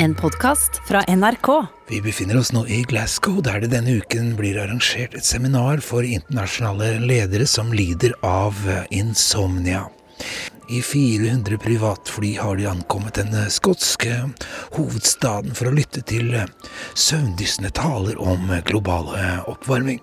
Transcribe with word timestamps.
En 0.00 0.14
podkast 0.14 0.80
fra 0.88 1.02
NRK. 1.02 1.66
Vi 1.88 1.98
befinner 2.02 2.38
oss 2.38 2.52
nå 2.54 2.60
i 2.70 2.84
Glasgow, 2.86 3.40
der 3.42 3.58
det 3.64 3.72
denne 3.72 3.96
uken 3.98 4.36
blir 4.38 4.60
arrangert 4.62 5.16
et 5.18 5.26
seminar 5.26 5.82
for 5.82 6.06
internasjonale 6.06 7.00
ledere 7.02 7.48
som 7.50 7.72
lider 7.74 8.14
av 8.22 8.54
eh, 8.70 8.84
insomnia. 8.94 9.88
I 10.70 10.84
400 10.86 11.58
privatfly 11.58 12.36
har 12.38 12.60
de 12.60 12.68
ankommet 12.70 13.18
den 13.18 13.34
eh, 13.34 13.50
skotske 13.50 14.20
hovedstaden 14.76 15.58
for 15.58 15.66
å 15.66 15.74
lytte 15.74 16.04
til 16.06 16.30
eh, 16.30 16.46
søvndyssende 16.94 17.74
taler 17.74 18.22
om 18.22 18.54
global 18.70 19.10
oppvarming. 19.50 19.98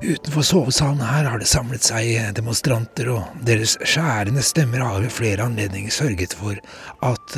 Utenfor 0.00 0.42
sovesalen 0.42 1.02
her 1.04 1.26
har 1.28 1.42
det 1.42 1.48
samlet 1.50 1.84
seg 1.84 2.32
demonstranter, 2.36 3.10
og 3.12 3.42
deres 3.44 3.74
skjærende 3.84 4.40
stemmer 4.44 4.80
har 4.80 5.02
ved 5.02 5.12
flere 5.12 5.44
anledninger 5.44 5.92
sørget 5.92 6.32
for 6.40 6.56
at 7.04 7.36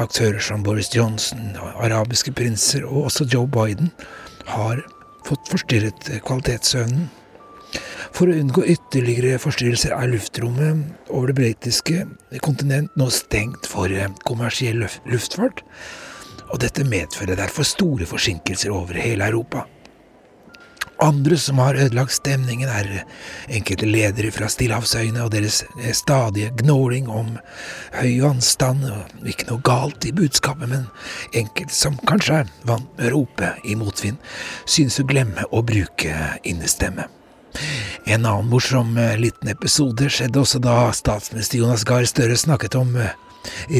aktører 0.00 0.40
som 0.40 0.64
Boris 0.64 0.88
Johnson, 0.94 1.52
arabiske 1.76 2.32
prinser 2.32 2.86
og 2.88 3.10
også 3.10 3.28
Joe 3.28 3.48
Biden 3.52 3.92
har 4.48 4.80
fått 5.28 5.52
forstyrret 5.52 6.08
kvalitetssøvnen. 6.24 7.08
For 8.16 8.30
å 8.30 8.36
unngå 8.40 8.64
ytterligere 8.72 9.36
forstyrrelser 9.42 9.92
er 9.92 10.08
luftrommet 10.08 11.10
over 11.12 11.28
det 11.28 11.36
britiske 11.42 12.06
kontinent 12.44 12.94
nå 12.96 13.10
stengt 13.12 13.68
for 13.68 13.92
kommersiell 14.24 14.86
luftfart, 15.04 15.60
og 16.48 16.62
dette 16.64 16.88
medfører 16.88 17.36
derfor 17.36 17.68
store 17.68 18.08
forsinkelser 18.08 18.72
over 18.72 18.96
hele 18.96 19.28
Europa. 19.28 19.66
Andre 21.00 21.36
som 21.38 21.60
har 21.62 21.78
ødelagt 21.78 22.12
stemningen, 22.12 22.68
er 22.68 23.04
enkelte 23.54 23.86
ledere 23.86 24.32
fra 24.34 24.48
Stillehavsøyene 24.50 25.22
og 25.22 25.30
deres 25.30 25.60
eh, 25.78 25.92
stadige 25.94 26.50
gnåling 26.58 27.06
om 27.06 27.36
høy 27.94 28.16
vannstand, 28.24 28.82
ikke 29.22 29.46
noe 29.52 29.62
galt 29.62 30.08
i 30.08 30.14
budskapet, 30.16 30.66
men 30.70 30.88
enkelte 31.38 31.74
som 31.74 32.00
kanskje 32.08 32.40
er 32.42 32.50
vant 32.66 32.88
med 32.98 33.12
å 33.12 33.14
rope 33.14 33.52
i 33.62 33.78
motvind, 33.78 34.18
synes 34.66 34.98
å 34.98 35.06
glemme 35.06 35.46
å 35.54 35.62
bruke 35.62 36.16
innestemme. 36.42 37.06
En 38.04 38.26
annen 38.26 38.50
morsom 38.50 38.96
eh, 38.98 39.14
liten 39.20 39.50
episode 39.52 40.10
skjedde 40.10 40.42
også 40.42 40.60
da 40.62 40.80
statsminister 40.96 41.62
Jonas 41.62 41.86
Gahr 41.86 42.06
Støre 42.08 42.36
snakket 42.38 42.74
om 42.78 42.96
eh, 42.98 43.14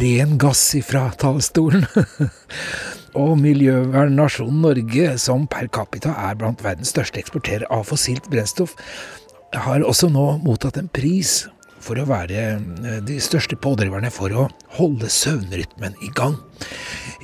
ren 0.04 0.38
gass 0.38 0.62
ifra 0.78 1.08
talerstolen. 1.18 1.86
og 3.16 3.36
miljøvernnasjonen 3.40 4.62
Norge, 4.64 5.12
som 5.20 5.46
per 5.50 5.68
capita 5.72 6.14
er 6.28 6.36
blant 6.40 6.64
verdens 6.64 6.92
største 6.94 7.20
eksporterer 7.22 7.68
av 7.72 7.86
fossilt 7.88 8.28
brennstoff, 8.32 8.74
har 9.56 9.84
også 9.86 10.10
nå 10.12 10.26
mottatt 10.44 10.76
en 10.80 10.90
pris 10.92 11.46
for 11.82 12.00
å 12.00 12.08
være 12.08 12.42
eh, 12.42 12.98
de 13.06 13.18
største 13.22 13.56
pådriverne 13.60 14.10
for 14.12 14.34
å 14.34 14.48
holde 14.76 15.08
søvnrytmen 15.12 15.96
i 16.04 16.10
gang. 16.16 16.36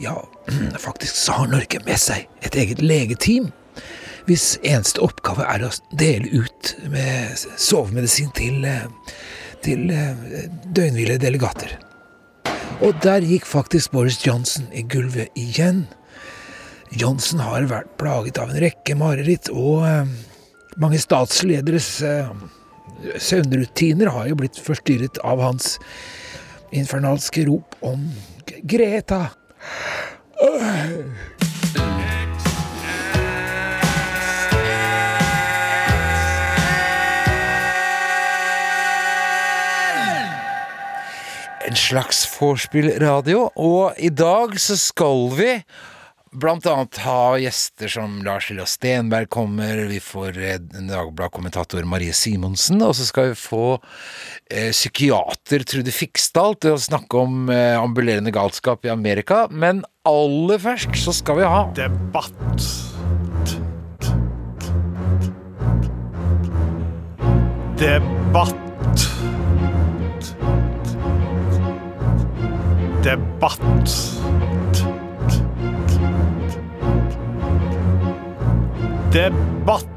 Ja, 0.01 0.17
faktisk 0.87 1.19
så 1.19 1.41
har 1.41 1.53
Norge 1.53 1.83
med 1.85 2.01
seg 2.01 2.29
et 2.47 2.57
eget 2.59 2.83
legeteam 2.85 3.51
hvis 4.25 4.55
eneste 4.65 5.03
oppgave 5.05 5.45
er 5.45 5.67
å 5.67 5.73
dele 6.01 6.31
ut 6.45 6.71
med 6.89 7.35
sovemedisin 7.61 8.31
til, 8.37 8.63
eh, 8.65 8.87
til 9.65 9.91
eh, 9.93 10.47
døgnhvile 10.65 11.19
delegater. 11.21 11.77
Og 12.84 12.97
der 13.05 13.25
gikk 13.25 13.47
faktisk 13.48 13.95
Boris 13.95 14.19
Johnson 14.27 14.67
i 14.75 14.83
gulvet 14.83 15.33
igjen. 15.39 15.87
Johnson 16.95 17.41
har 17.43 17.67
vært 17.70 17.95
plaget 17.98 18.39
av 18.39 18.53
en 18.53 18.61
rekke 18.62 18.97
mareritt, 18.98 19.48
og 19.51 19.87
eh, 19.89 20.11
mange 20.83 21.01
statslederes 21.03 21.89
eh, 22.07 22.29
søvnrutiner 23.19 24.12
har 24.15 24.29
jo 24.31 24.39
blitt 24.39 24.61
forstyrret 24.62 25.19
av 25.27 25.42
hans 25.42 25.79
infernalske 26.75 27.47
rop 27.48 27.77
om 27.85 28.09
Greta. 28.69 29.29
En 41.74 41.79
slags 41.80 42.20
vorspiel-radio, 42.30 43.48
og 43.58 43.96
i 43.98 44.12
dag 44.14 44.52
så 44.62 44.77
skal 44.79 45.24
vi 45.35 45.48
blant 46.35 46.67
annet 46.70 47.01
ha 47.02 47.35
gjester 47.39 47.90
som 47.90 48.20
Lars 48.27 48.46
Lillo 48.51 48.67
Stenberg 48.68 49.27
kommer, 49.35 49.80
vi 49.90 49.98
får 50.02 50.39
eh, 50.39 50.61
Dagblad-kommentator 50.63 51.86
Marie 51.90 52.14
Simonsen, 52.14 52.79
og 52.83 52.95
så 52.95 53.08
skal 53.08 53.33
vi 53.33 53.39
få 53.39 53.64
eh, 53.74 54.70
psykiater 54.70 55.67
Trude 55.67 55.95
Fiksdal 55.95 56.55
til 56.63 56.77
å 56.77 56.83
snakke 56.83 57.24
om 57.24 57.51
eh, 57.51 57.74
ambulerende 57.74 58.34
galskap 58.34 58.86
i 58.86 58.95
Amerika. 58.95 59.48
Men 59.51 59.83
aller 60.07 60.63
først 60.63 60.95
så 61.02 61.14
skal 61.14 61.42
vi 61.42 61.48
ha 61.51 61.64
Debatt. 61.74 62.68
Debatt. 67.83 68.73
Debatt. 73.05 73.61
Debatt. 79.13 79.91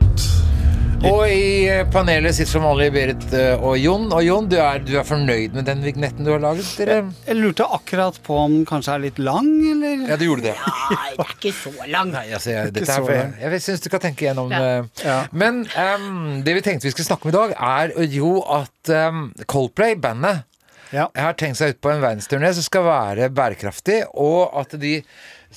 Og 1.07 1.21
i 1.29 1.67
eh, 1.69 1.83
panelet 1.93 2.35
sitter 2.35 2.49
som 2.57 2.65
vanlig 2.65 2.89
Berit 2.91 3.23
eh, 3.37 3.53
og 3.55 3.77
Jon. 3.79 4.09
Og 4.11 4.25
Jon, 4.25 4.49
du 4.51 4.57
er, 4.59 4.81
du 4.83 4.91
er 4.99 5.05
fornøyd 5.07 5.55
med 5.55 5.69
den 5.69 5.85
vignetten 5.85 6.27
du 6.27 6.33
har 6.33 6.41
laget? 6.43 6.67
Dere? 6.81 6.97
Jeg 7.29 7.37
lurte 7.37 7.69
akkurat 7.77 8.17
på 8.25 8.41
om 8.41 8.57
den 8.57 8.67
kanskje 8.67 8.97
er 8.97 9.05
litt 9.05 9.21
lang, 9.23 9.47
eller? 9.71 10.03
Ja, 10.09 10.19
du 10.19 10.25
gjorde 10.27 10.49
det. 10.49 10.57
Ja, 10.57 10.99
det 11.13 11.29
er 11.29 11.33
ikke 11.37 11.55
så 11.55 11.73
lang. 11.87 12.11
Nei, 12.11 12.25
altså, 12.33 12.51
jeg, 12.57 12.75
dette 12.75 12.97
er, 12.97 13.07
jeg, 13.13 13.53
jeg 13.53 13.65
syns 13.69 13.87
du 13.87 13.89
kan 13.93 14.03
tenke 14.03 14.27
gjennom 14.27 14.51
ja. 14.51 14.59
Uh, 14.81 14.91
ja. 15.05 15.17
Men 15.31 15.63
um, 15.77 16.41
det 16.43 16.59
vi 16.59 16.65
tenkte 16.65 16.89
vi 16.89 16.95
skulle 16.97 17.07
snakke 17.07 17.29
om 17.29 17.31
i 17.31 17.37
dag, 17.39 17.55
er 17.55 17.95
jo 18.17 18.35
at 18.57 18.95
um, 19.07 19.29
Coldplay, 19.47 19.95
bandet 19.95 20.43
ja. 20.91 21.07
Jeg 21.13 21.23
har 21.23 21.35
tenkt 21.39 21.59
seg 21.59 21.75
ut 21.75 21.81
på 21.83 21.91
en 21.91 22.03
verdensturné 22.03 22.51
som 22.55 22.65
skal 22.65 22.85
være 22.87 23.29
bærekraftig, 23.35 24.01
og 24.13 24.55
at 24.57 24.77
de 24.81 24.99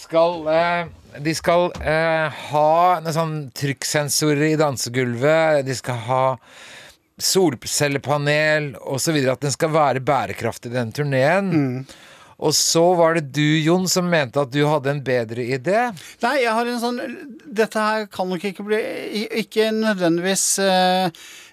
skal 0.01 0.45
eh, 0.51 0.91
De 1.25 1.33
skal 1.35 1.73
eh, 1.83 2.43
ha 2.51 2.75
noen 3.03 3.15
sånn 3.17 3.39
trykksensorer 3.59 4.53
i 4.53 4.59
dansegulvet. 4.61 5.65
De 5.67 5.75
skal 5.75 5.99
ha 6.07 6.25
solcellepanel 7.21 8.77
osv. 8.79 9.19
At 9.33 9.43
den 9.43 9.55
skal 9.55 9.75
være 9.75 10.05
bærekraftig, 10.07 10.71
den 10.73 10.95
turneen. 10.95 11.51
Mm. 11.51 12.07
Og 12.41 12.55
så 12.57 12.83
var 12.97 13.19
det 13.19 13.35
du, 13.37 13.45
Jon, 13.61 13.85
som 13.91 14.09
mente 14.09 14.41
at 14.41 14.53
du 14.55 14.63
hadde 14.65 14.95
en 14.95 15.03
bedre 15.05 15.45
idé. 15.45 15.91
Nei, 16.25 16.37
jeg 16.45 16.55
har 16.57 16.71
en 16.71 16.81
sånn 16.81 17.01
Dette 17.45 17.85
her 17.85 18.07
kan 18.13 18.31
nok 18.31 18.45
ikke 18.47 18.65
bli 18.65 18.79
Ikke 19.43 19.69
nødvendigvis 19.75 20.45
eh, 20.65 21.11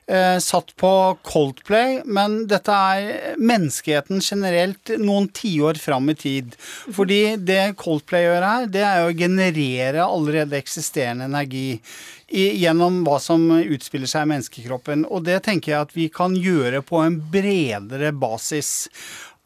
eh, 0.08 0.38
satt 0.44 0.74
på 0.80 0.92
Coldplay, 1.28 2.02
men 2.06 2.40
dette 2.50 2.74
er 2.74 3.38
menneskeheten 3.40 4.22
generelt 4.24 4.94
noen 5.02 5.30
tiår 5.36 5.80
fram 5.82 6.10
i 6.12 6.18
tid. 6.18 6.58
Fordi 6.96 7.38
det 7.38 7.78
Coldplay 7.80 8.28
gjør 8.28 8.48
her, 8.48 8.70
det 8.72 8.86
er 8.88 9.06
å 9.06 9.16
generere 9.16 10.06
allerede 10.06 10.60
eksisterende 10.60 11.28
energi. 11.30 11.82
I, 12.28 12.50
gjennom 12.60 13.06
hva 13.08 13.22
som 13.24 13.46
utspiller 13.56 14.10
seg 14.12 14.26
i 14.26 14.30
menneskekroppen. 14.34 15.06
Og 15.08 15.24
det 15.24 15.38
tenker 15.46 15.72
jeg 15.72 15.86
at 15.86 15.94
vi 15.96 16.10
kan 16.12 16.34
gjøre 16.36 16.82
på 16.84 17.00
en 17.00 17.22
bredere 17.32 18.12
basis. 18.12 18.90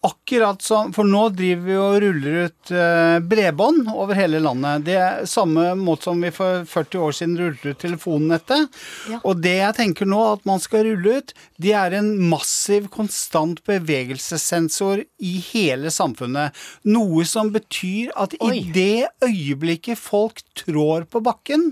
Akkurat 0.02 0.62
som 0.62 0.90
For 0.94 1.06
nå 1.06 1.28
driver 1.38 1.68
vi 1.68 1.76
og 1.78 1.96
ruller 2.02 2.38
ut 2.48 2.72
eh, 2.74 3.20
bredbånd 3.22 3.92
over 3.94 4.18
hele 4.18 4.40
landet. 4.42 4.88
Det 4.88 4.96
er 4.98 5.28
samme 5.30 5.76
måte 5.78 6.08
som 6.08 6.24
vi 6.26 6.32
for 6.34 6.64
40 6.66 7.04
år 7.06 7.14
siden 7.14 7.36
rullet 7.38 7.68
ut 7.68 7.78
telefonnettet. 7.84 8.80
Ja. 9.12 9.20
Og 9.22 9.44
det 9.44 9.60
jeg 9.60 9.78
tenker 9.78 10.10
nå 10.10 10.24
at 10.32 10.48
man 10.50 10.64
skal 10.64 10.88
rulle 10.88 11.20
ut, 11.22 11.34
det 11.62 11.76
er 11.78 11.94
en 12.00 12.10
massiv, 12.32 12.88
konstant 12.90 13.62
bevegelsessensor 13.70 15.04
i 15.22 15.36
hele 15.52 15.94
samfunnet. 15.94 16.58
Noe 16.90 17.28
som 17.30 17.54
betyr 17.54 18.10
at 18.18 18.34
Oi. 18.42 18.56
i 18.58 18.64
det 18.74 19.12
øyeblikket 19.22 20.02
folk 20.02 20.42
trår 20.58 21.06
på 21.12 21.22
bakken 21.24 21.70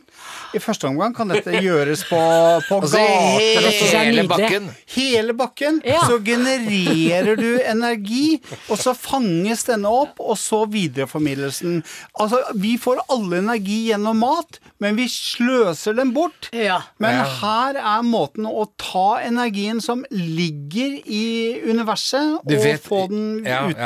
I 0.54 0.62
første 0.62 0.88
omgang 0.88 1.16
kan 1.18 1.34
dette 1.34 1.58
gjøres 1.66 2.06
på, 2.06 2.22
på 2.70 2.78
altså, 2.84 3.02
gater. 3.02 3.72
Hele 3.98 4.30
bakken. 4.30 4.70
Hele 4.94 5.38
bakken. 5.42 5.82
Ja. 5.82 6.06
Så 6.06 6.22
genererer 6.22 7.34
du 7.40 7.50
energi 7.66 8.19
og 8.70 8.80
så 8.82 8.94
fanges 8.98 9.66
denne 9.68 9.92
opp, 9.92 10.20
og 10.22 10.38
så 10.40 10.64
videreformidles 10.70 11.62
den. 11.66 11.82
Altså, 12.20 12.42
vi 12.60 12.76
får 12.82 13.04
alle 13.08 13.42
energi 13.44 13.80
gjennom 13.90 14.20
mat, 14.24 14.60
men 14.84 14.98
vi 15.00 15.08
sløser 15.12 15.98
den 15.98 16.14
bort. 16.16 16.50
Ja. 16.56 16.82
Men 17.02 17.20
ja. 17.20 17.26
her 17.42 17.80
er 17.80 18.06
måten 18.08 18.48
å 18.50 18.66
ta 18.80 19.20
energien 19.26 19.82
som 19.84 20.06
ligger 20.12 21.00
i 21.06 21.26
universet, 21.68 22.40
og 22.40 22.50
vet, 22.50 22.84
få 22.84 23.06
den 23.12 23.48
ja, 23.48 23.64
ut. 23.70 23.80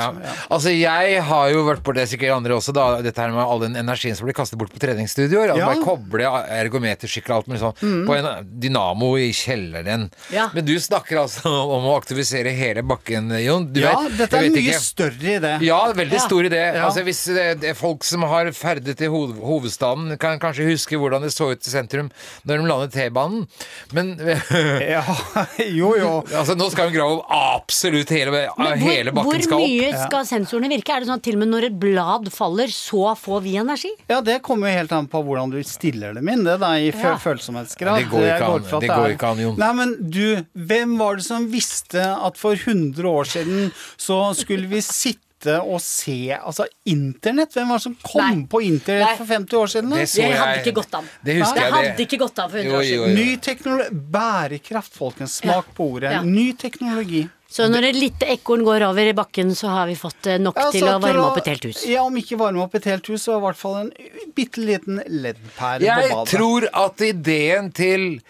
Altså, 0.50 0.74
jeg 0.74 1.21
har 1.27 1.51
jo 1.53 1.65
vært 1.68 1.83
på 1.86 1.95
det, 1.97 2.07
sikkert 2.12 2.38
andre 2.38 2.57
også, 2.57 2.75
da, 2.75 2.88
dette 3.06 3.21
her 3.21 3.33
med 3.33 3.44
all 3.44 3.63
den 3.63 3.77
energien 3.79 4.18
som 4.18 4.27
blir 4.27 4.38
kastet 4.38 4.59
bort 4.62 4.74
på 4.74 4.81
treningsstudioer. 4.83 5.53
At 5.53 5.63
Bare 5.63 5.81
kobler 5.83 6.27
ergometersykkel 6.59 7.33
og 7.33 7.41
alt 7.41 7.51
mulig 7.51 7.62
sånn 7.63 7.77
mm. 7.81 8.03
på 8.07 8.18
en 8.18 8.29
dynamo 8.63 9.13
i 9.21 9.29
kjelleren. 9.36 10.09
Men 10.53 10.68
du 10.68 10.75
snakker 10.81 11.24
altså 11.24 11.51
om 11.77 11.89
å 11.89 11.97
aktivisere 11.97 12.53
hele 12.56 12.83
bakken, 12.86 13.31
Jon. 13.44 13.68
Du 13.74 13.81
vet, 13.83 14.22
dette 14.23 14.39
er 14.39 14.47
en 14.47 14.55
mye 14.55 14.63
ikke. 14.63 14.81
større 14.81 15.35
idé. 15.37 15.53
Ja, 15.67 15.79
veldig 15.95 16.21
stor 16.23 16.47
idé. 16.49 16.61
Ja. 16.73 16.85
Altså, 16.87 17.03
hvis 17.07 17.21
det, 17.35 17.45
det 17.61 17.71
er 17.73 17.77
folk 17.79 18.03
som 18.07 18.25
har 18.29 18.49
ferdet 18.55 18.97
til 18.99 19.11
hov 19.13 19.35
hovedstaden, 19.43 20.15
kan 20.21 20.39
kanskje 20.41 20.67
huske 20.71 20.97
hvordan 20.99 21.23
det 21.27 21.31
så 21.35 21.51
ut 21.53 21.61
i 21.67 21.73
sentrum 21.73 22.09
når 22.47 22.63
de 22.63 22.69
landet 22.71 22.95
T-banen. 22.95 23.45
Men 23.93 24.13
Ja, 24.93 25.03
jo, 25.69 25.93
jo. 25.99 26.11
altså, 26.35 26.55
nå 26.59 26.67
skal 26.73 26.89
hun 26.89 26.95
grave 26.97 27.19
opp 27.19 27.31
absolutt 27.63 28.11
hele, 28.13 28.31
Men 28.57 28.77
hele 28.81 29.11
hvor, 29.13 29.23
hvor 29.27 29.33
bakken 29.33 29.45
skal 29.47 29.57
opp. 29.59 29.67
Hvor 29.67 29.93
mye 29.93 30.05
skal 30.07 30.27
sensorene 30.29 30.69
virke? 30.71 30.93
Er 30.95 31.03
det 31.03 31.09
sånn 31.09 31.19
at 31.21 31.25
til 31.27 31.37
og 31.37 31.43
med 31.43 31.51
når 31.53 31.67
et 31.69 31.77
blad 31.81 32.29
faller, 32.33 32.71
så 32.73 33.13
får 33.19 33.43
vi 33.45 33.55
energi? 33.61 33.91
Ja, 34.11 34.19
det 34.25 34.39
kommer 34.45 34.69
jo 34.71 34.77
helt 34.81 34.93
an 34.95 35.07
på 35.11 35.21
hvordan 35.25 35.53
du 35.53 35.59
stiller 35.67 36.13
dem 36.17 36.29
inn, 36.33 36.43
det 36.47 36.57
da, 36.63 36.73
i 36.79 36.89
Ja. 36.93 37.15
følsomhetsgrad. 37.23 38.03
Det 38.03 38.09
går 38.11 38.27
ikke 38.29 38.49
an. 38.53 38.67
Det 38.83 38.89
går 38.91 39.15
ikke 39.15 39.31
an, 39.33 39.41
Jon. 39.43 39.57
Nei, 39.61 39.71
men 39.77 39.95
du, 40.13 40.23
hvem 40.53 40.95
var 40.99 41.17
det 41.19 41.25
som 41.27 41.47
visste 41.51 42.03
at 42.13 42.37
for 42.39 42.55
100 42.59 43.03
år 43.09 43.27
siden 43.29 43.71
så 43.99 44.12
skulle 44.38 44.68
vi 44.71 44.81
sitte 44.86 45.19
og 45.60 45.81
se 45.83 46.31
Altså, 46.38 46.63
internett? 46.88 47.51
Hvem 47.57 47.68
var 47.74 47.81
det 47.81 47.83
som 47.83 47.95
kom 48.00 48.21
Nei. 48.24 48.45
på 48.48 48.62
internett 48.63 49.10
Nei. 49.10 49.15
for 49.19 49.27
50 49.27 49.57
år 49.60 49.71
siden? 49.74 49.89
da? 49.92 49.98
Det 50.00 50.07
Det 50.15 50.30
hadde 50.31 50.54
jeg- 50.56 50.62
ikke 50.65 50.75
gått 50.77 50.94
an. 51.00 51.10
Det 51.24 51.33
Det 51.33 51.56
jeg. 51.57 51.71
hadde 51.74 52.04
ikke 52.06 52.19
gått 52.21 52.39
an 52.39 52.50
for 52.50 52.57
100 52.57 52.71
Jo, 52.71 52.77
år 52.80 52.83
jo, 52.83 53.04
siden. 53.04 53.18
jo. 53.18 53.24
Ny 53.25 53.38
teknologi 53.38 53.89
Bærekraft, 54.18 54.94
folkens. 54.95 55.33
Smak 55.42 55.74
på 55.75 55.89
ordet. 55.98 56.12
Ja. 56.13 56.21
Ny 56.24 56.54
teknologi. 56.54 57.27
Så 57.54 57.68
når 57.69 57.83
et 57.89 57.95
lite 57.95 58.25
ekorn 58.33 58.63
går 58.65 58.81
over 58.88 59.10
i 59.10 59.13
bakken, 59.13 59.51
så 59.54 59.68
har 59.69 59.86
vi 59.86 59.94
fått 60.00 60.25
eh, 60.25 60.39
nok 60.42 60.56
Ja, 60.57 60.71
til 60.71 60.88
å 60.89 60.95
varme 61.00 61.21
opp 61.27 61.38
et 61.38 61.45
helt 61.51 61.63
hus. 61.69 61.83
Ja, 61.86 62.01
om 62.07 62.15
ikke 62.18 62.38
varme 62.39 62.63
opp 62.63 62.74
et 62.80 62.86
helt 62.86 63.06
hus, 63.12 63.21
så 63.27 63.36
i 63.38 63.42
hvert 63.44 63.60
fall 63.60 63.75
en 63.83 63.92
bitte 64.33 64.57
liten 64.63 65.04
LED-pære 65.06 65.83
på 65.83 65.86
Jeg 65.86 66.10
tror 66.33 66.68
at 66.74 66.98
ideen 67.06 67.71
til 67.71 68.21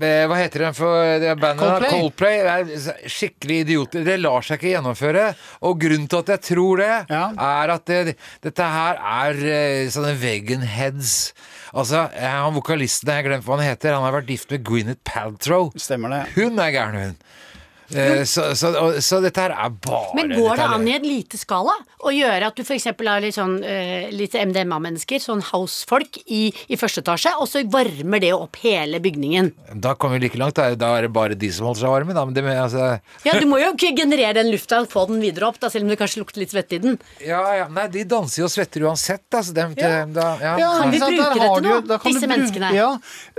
hva 0.00 0.36
heter 0.38 0.64
den 0.66 0.74
for 0.76 1.18
det 1.22 1.34
bandet? 1.40 1.86
Coldplay. 1.90 1.90
Coldplay 1.90 2.38
er 2.40 3.08
skikkelig 3.10 3.58
idioter. 3.64 4.04
Det 4.06 4.16
lar 4.20 4.42
seg 4.46 4.58
ikke 4.58 4.72
gjennomføre. 4.74 5.26
Og 5.68 5.78
grunnen 5.84 6.08
til 6.10 6.22
at 6.24 6.32
jeg 6.34 6.42
tror 6.50 6.82
det, 6.82 6.90
Ja. 7.10 7.24
er 7.38 7.74
at 7.76 7.84
det, 7.86 8.16
dette 8.42 8.62
her 8.76 8.98
er 8.98 9.44
eh, 9.54 9.88
sånne 9.94 10.14
vegan-heads. 10.20 11.32
Altså, 11.74 12.04
eh, 12.14 12.28
han 12.30 12.54
vokalisten, 12.54 13.08
jeg 13.10 13.22
har 13.22 13.28
glemt 13.30 13.44
hva 13.46 13.56
han 13.58 13.66
heter, 13.68 13.94
han 13.96 14.04
har 14.06 14.12
vært 14.20 14.30
gift 14.30 14.50
med 14.54 14.64
Gwyneth 14.66 15.00
Paltrow. 15.04 15.72
Stemmer 15.76 16.10
det. 16.14 16.22
Hun 16.36 16.58
er 16.62 16.70
gæren, 16.74 17.00
hun. 17.00 17.16
Eh, 17.94 18.24
så, 18.26 18.50
så, 18.58 18.70
så 19.00 19.20
dette 19.22 19.40
her 19.44 19.52
er 19.54 19.70
bare 19.84 20.14
Men 20.18 20.32
går 20.34 20.56
det 20.58 20.64
an 20.76 20.86
i 20.88 20.94
et 20.96 21.04
lite 21.06 21.38
skala 21.38 21.74
å 22.04 22.10
gjøre 22.12 22.48
at 22.50 22.56
du 22.58 22.62
f.eks. 22.64 22.84
har 22.90 23.20
litt 23.22 23.36
sånn 23.36 23.54
eh, 23.64 24.10
litt 24.12 24.34
MDMA-mennesker, 24.34 25.22
sånn 25.22 25.40
housefolk, 25.52 26.18
i, 26.26 26.48
i 26.68 26.76
første 26.80 27.00
etasje, 27.04 27.32
og 27.40 27.46
så 27.48 27.62
varmer 27.70 28.20
det 28.20 28.32
opp 28.34 28.58
hele 28.64 28.98
bygningen? 29.04 29.52
Da 29.80 29.94
kommer 29.94 30.18
vi 30.18 30.26
like 30.26 30.38
langt. 30.40 30.56
Da, 30.58 30.74
da 30.78 30.90
er 30.98 31.06
det 31.06 31.12
bare 31.14 31.34
de 31.38 31.48
som 31.54 31.66
holder 31.70 31.84
seg 31.84 31.92
varme. 31.94 32.14
Da. 32.16 32.24
Men 32.28 32.34
det, 32.36 32.44
med- 32.44 32.60
altså, 32.60 32.98
Ja, 33.24 33.38
du 33.40 33.46
må 33.50 33.58
jo 33.62 33.70
ikke 33.72 33.94
generere 33.96 34.34
den 34.42 34.50
lufta 34.52 34.82
og 34.84 34.90
få 34.92 35.06
den 35.08 35.22
videre 35.22 35.48
opp, 35.48 35.58
da, 35.62 35.70
selv 35.72 35.86
om 35.88 35.92
det 35.94 35.98
kanskje 36.02 36.20
lukter 36.22 36.42
litt 36.44 36.52
svette 36.54 36.76
i 36.78 36.82
den. 36.84 36.98
ja, 37.24 37.40
ja, 37.62 37.68
nei, 37.72 37.86
de 37.94 38.04
danser 38.10 38.42
jo 38.42 38.48
og 38.50 38.52
svetter 38.54 38.84
uansett. 38.88 39.24
Altså, 39.34 39.54
dem, 39.56 39.74
Ja. 39.78 40.04
da, 40.06 40.28
ja. 40.42 40.54
Ja, 40.64 40.70
Kan 40.82 40.90
vi 40.92 41.00
bruke 41.00 41.30
dette 41.34 41.60
noe, 41.64 41.80
du- 41.84 41.88
nå, 41.94 41.98
disse 42.04 42.28
menneskene? 42.30 42.72
Ja, 42.76 42.90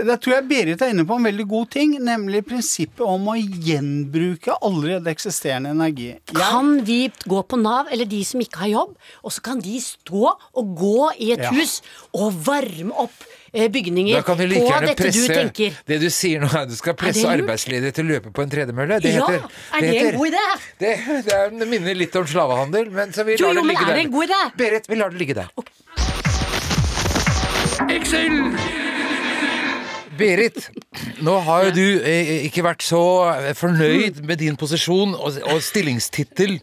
da 0.10 0.18
tror 0.18 0.36
jeg 0.40 0.48
Berit 0.50 0.82
er 0.82 0.94
inne 0.96 1.06
på 1.08 1.16
en 1.20 1.24
veldig 1.30 1.48
god 1.48 1.70
ting, 1.74 1.96
nemlig 2.04 2.44
prinsippet 2.48 3.02
om 3.06 3.30
å 3.32 3.36
gjenbruke 3.40 4.45
allerede 4.54 5.10
eksisterende 5.10 5.70
energi. 5.74 6.08
Jeg, 6.14 6.36
Kan 6.38 6.86
vi 6.86 7.12
gå 7.26 7.42
på 7.50 7.58
Nav, 7.58 7.88
eller 7.92 8.06
de 8.06 8.24
som 8.26 8.40
ikke 8.40 8.58
har 8.58 8.68
jobb, 8.68 8.96
og 9.24 9.32
så 9.32 9.42
kan 9.42 9.60
de 9.60 9.80
stå 9.82 10.30
og 10.54 10.76
gå 10.78 11.12
i 11.20 11.32
et 11.34 11.40
Ja. 11.40 11.50
hus 11.52 11.82
og 12.14 12.34
varme 12.46 12.92
opp 12.94 13.12
eh, 13.54 13.68
bygninger 13.70 14.16
Da 14.16 14.22
kan 14.22 14.38
du 14.38 14.46
like 14.46 14.60
på 14.62 14.68
gjerne 14.70 14.88
dette 14.88 15.04
presse 15.04 15.28
du 15.28 15.34
tenker. 15.34 15.74
Det 15.88 16.00
du 16.02 16.10
sier 16.10 16.40
nå, 16.40 16.48
er 16.54 16.66
du 16.66 16.76
skal 16.76 16.94
presse 16.94 17.22
det 17.26 17.42
arbeidsledige 17.42 17.92
til 17.92 18.06
å 18.06 18.08
løpe 18.14 18.32
på 18.32 18.42
en 18.44 18.50
tredemølle. 18.50 19.00
Det 19.02 19.14
Ja, 19.16 19.26
er 19.26 19.82
det 19.82 20.02
en 20.02 20.18
god 20.20 20.28
idé? 20.28 20.46
Det, 20.80 20.94
det, 21.26 21.34
er, 21.34 21.50
det 21.50 21.68
minner 21.68 21.96
litt 21.96 22.16
om 22.16 22.28
slavehandel, 22.28 22.92
men 22.92 23.14
så 23.14 23.24
vi 23.26 23.38
Jo, 23.40 23.48
lar 23.54 23.54
jo, 23.56 23.62
det 23.62 23.68
ligge 23.72 23.82
er 23.82 23.96
der. 23.96 24.28
det? 24.28 24.58
Berit, 24.58 24.90
vi 24.90 24.96
lar 24.96 25.10
det 25.10 25.18
ligge 25.20 25.34
der. 25.34 25.50
Excel! 27.90 28.85
Berit, 30.18 30.70
nå 31.26 31.36
har 31.46 31.66
jo 31.68 31.72
du 31.76 31.86
eh, 32.06 32.46
ikke 32.48 32.64
vært 32.66 32.84
så 32.86 33.02
eh, 33.34 33.52
fornøyd 33.58 34.22
med 34.26 34.40
din 34.42 34.56
posisjon 34.60 35.16
og, 35.16 35.40
og 35.52 35.62
stillingstittel, 35.66 36.58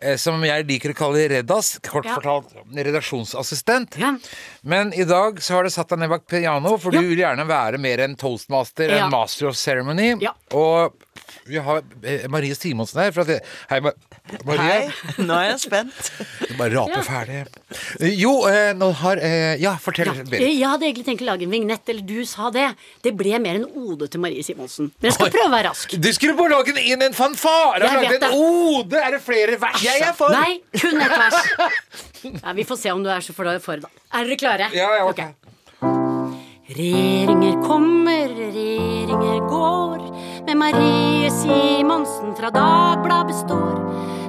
eh, 0.00 0.16
som 0.20 0.42
jeg 0.46 0.66
liker 0.68 0.94
å 0.94 0.98
kalle 0.98 1.26
Reddas, 1.32 1.76
kort 1.86 2.06
Ja. 2.06 2.16
fortalt 2.18 2.52
redaksjonsassistent. 2.76 3.96
Ja. 4.00 4.14
Men 4.62 4.92
i 4.94 5.04
dag 5.08 5.40
så 5.42 5.54
har 5.58 5.64
du 5.66 5.70
satt 5.70 5.88
deg 5.94 6.02
ned 6.04 6.10
bak 6.12 6.26
piano, 6.30 6.76
for 6.78 6.92
Ja. 6.94 7.00
du 7.00 7.08
vil 7.14 7.18
gjerne 7.24 7.46
være 7.48 7.78
mer 7.78 8.00
en 8.04 8.16
toastmaster, 8.16 8.88
Ja. 8.90 9.04
en 9.06 9.10
master 9.10 9.48
of 9.48 9.56
ceremony. 9.56 10.14
Ja. 10.20 10.32
Og 10.52 10.92
vi 11.46 11.56
har 11.62 11.82
eh, 12.02 12.26
Marie 12.32 12.54
Simonsen 12.54 13.00
her. 13.02 13.12
Fra, 13.16 13.24
hei, 13.70 13.80
Ma- 13.84 13.92
Marie. 14.44 14.62
Hei, 14.90 15.24
nå 15.24 15.36
er 15.38 15.50
jeg 15.52 15.60
spent. 15.66 16.10
Du 16.48 16.54
bare 16.58 16.72
raper 16.74 16.96
Ja. 16.98 17.02
ferdig. 17.06 17.40
Eh, 18.00 18.14
Jo, 18.18 18.32
eh, 18.50 18.72
nå 18.74 18.90
har 19.02 19.16
Ja, 19.60 19.76
fortell, 19.80 20.10
Ja, 20.14 20.38
jeg 20.40 20.66
hadde 20.66 20.86
egentlig 20.88 21.06
tenkt 21.06 21.22
å 21.22 21.28
lage 21.30 21.42
en 21.46 21.50
vignett, 21.54 21.88
eller 21.88 22.02
du 22.02 22.24
sa 22.26 22.50
det. 22.50 22.68
Det 23.02 23.14
ble 23.16 23.38
mer 23.38 23.60
en 23.60 23.66
ode 23.74 24.08
til 24.10 24.20
Marie 24.20 24.42
Simonsen. 24.42 24.90
Men 25.00 25.10
jeg 25.10 25.14
skal 25.18 25.30
prøve 25.30 25.48
å 25.48 25.54
være 25.56 25.68
rask. 25.70 25.96
Du 26.00 26.10
skulle 26.12 26.36
bare 26.36 26.50
lage 26.56 26.76
inn 26.82 27.02
en 27.02 27.12
fanfare! 27.16 27.80
Jeg 27.86 27.94
Lage 27.96 28.14
en 28.14 28.20
det. 28.20 28.32
ode! 28.34 28.96
Er 29.06 29.10
det 29.16 29.22
flere 29.22 29.56
vers? 29.60 29.82
Jeg 29.82 30.00
er 30.02 30.12
for! 30.18 30.30
Nei, 30.34 30.60
kun 30.76 31.00
ett 31.00 31.16
vers. 31.16 31.42
Ja, 32.42 32.52
vi 32.56 32.64
får 32.66 32.78
se 32.80 32.90
om 32.90 33.02
du 33.04 33.10
er 33.12 33.20
så 33.22 33.32
for, 33.36 33.44
da. 33.46 33.88
Er 34.12 34.24
dere 34.26 34.36
klare? 34.40 34.66
Ja, 34.74 34.88
ja, 34.98 35.04
ok. 35.06 35.20
Regjeringer 36.68 37.62
kommer, 37.62 38.28
regjeringer 38.28 39.48
går. 39.48 39.98
Med 40.46 40.56
Marie 40.56 41.30
Simonsen 41.30 42.34
fra 42.34 42.50
Dagbladet 42.50 43.26
består. 43.26 43.76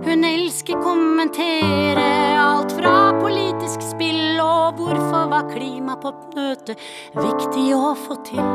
Hun 0.06 0.24
elsker 0.24 0.78
kommentere 0.84 2.06
alt 2.38 2.76
fra 2.78 3.16
politisk 3.18 3.82
spill 3.82 4.38
og 4.38 4.78
hvorfor 4.78 5.32
var 5.32 5.50
klimatoppmøtet 5.50 6.78
viktig 7.18 7.66
å 7.74 7.96
få 7.98 8.20
til. 8.30 8.46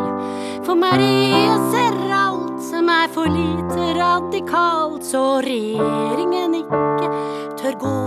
For 0.62 0.79
Marie 0.79 1.58
ser 1.75 1.99
alt 2.20 2.62
som 2.69 2.87
er 2.87 3.11
for 3.11 3.26
lite 3.26 3.88
radikalt, 3.99 5.02
så 5.11 5.40
regjeringen 5.43 6.55
ikke 6.62 7.11
tør 7.58 7.81
gå 7.82 7.99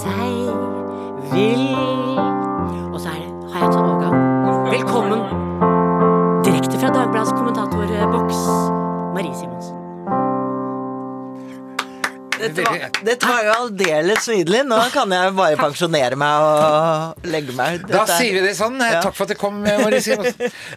seg 0.00 0.48
vill. 1.36 1.76
Og 2.88 2.96
så 2.96 3.12
er 3.12 3.20
det, 3.20 3.30
har 3.52 3.60
jeg 3.60 3.68
en 3.68 3.76
sånn 3.76 3.92
overgang. 3.92 4.27
Velkommen 4.70 5.20
direkte 6.44 6.78
fra 6.78 6.88
Dagbladets 6.92 7.32
kommentatorboks, 7.32 8.36
Marie 9.14 9.34
Simonsen. 9.34 9.57
Dette 12.48 12.64
var, 12.64 12.90
dette 13.04 13.28
var 13.28 13.44
jo 13.46 13.54
aldeles 13.64 14.28
nydelig. 14.32 14.62
Nå 14.68 14.78
kan 14.94 15.12
jeg 15.14 15.34
bare 15.38 15.58
pensjonere 15.60 16.18
meg 16.18 16.46
og 16.48 17.28
legge 17.28 17.54
meg. 17.56 17.84
Da 17.88 18.02
er- 18.04 18.12
sier 18.18 18.38
vi 18.38 18.42
det 18.46 18.54
sånn. 18.58 18.78
Ja. 18.80 19.02
Takk 19.04 19.16
for 19.18 19.28
at 19.28 19.34
du 19.34 19.38
kom, 19.40 19.60
Marie 19.62 20.00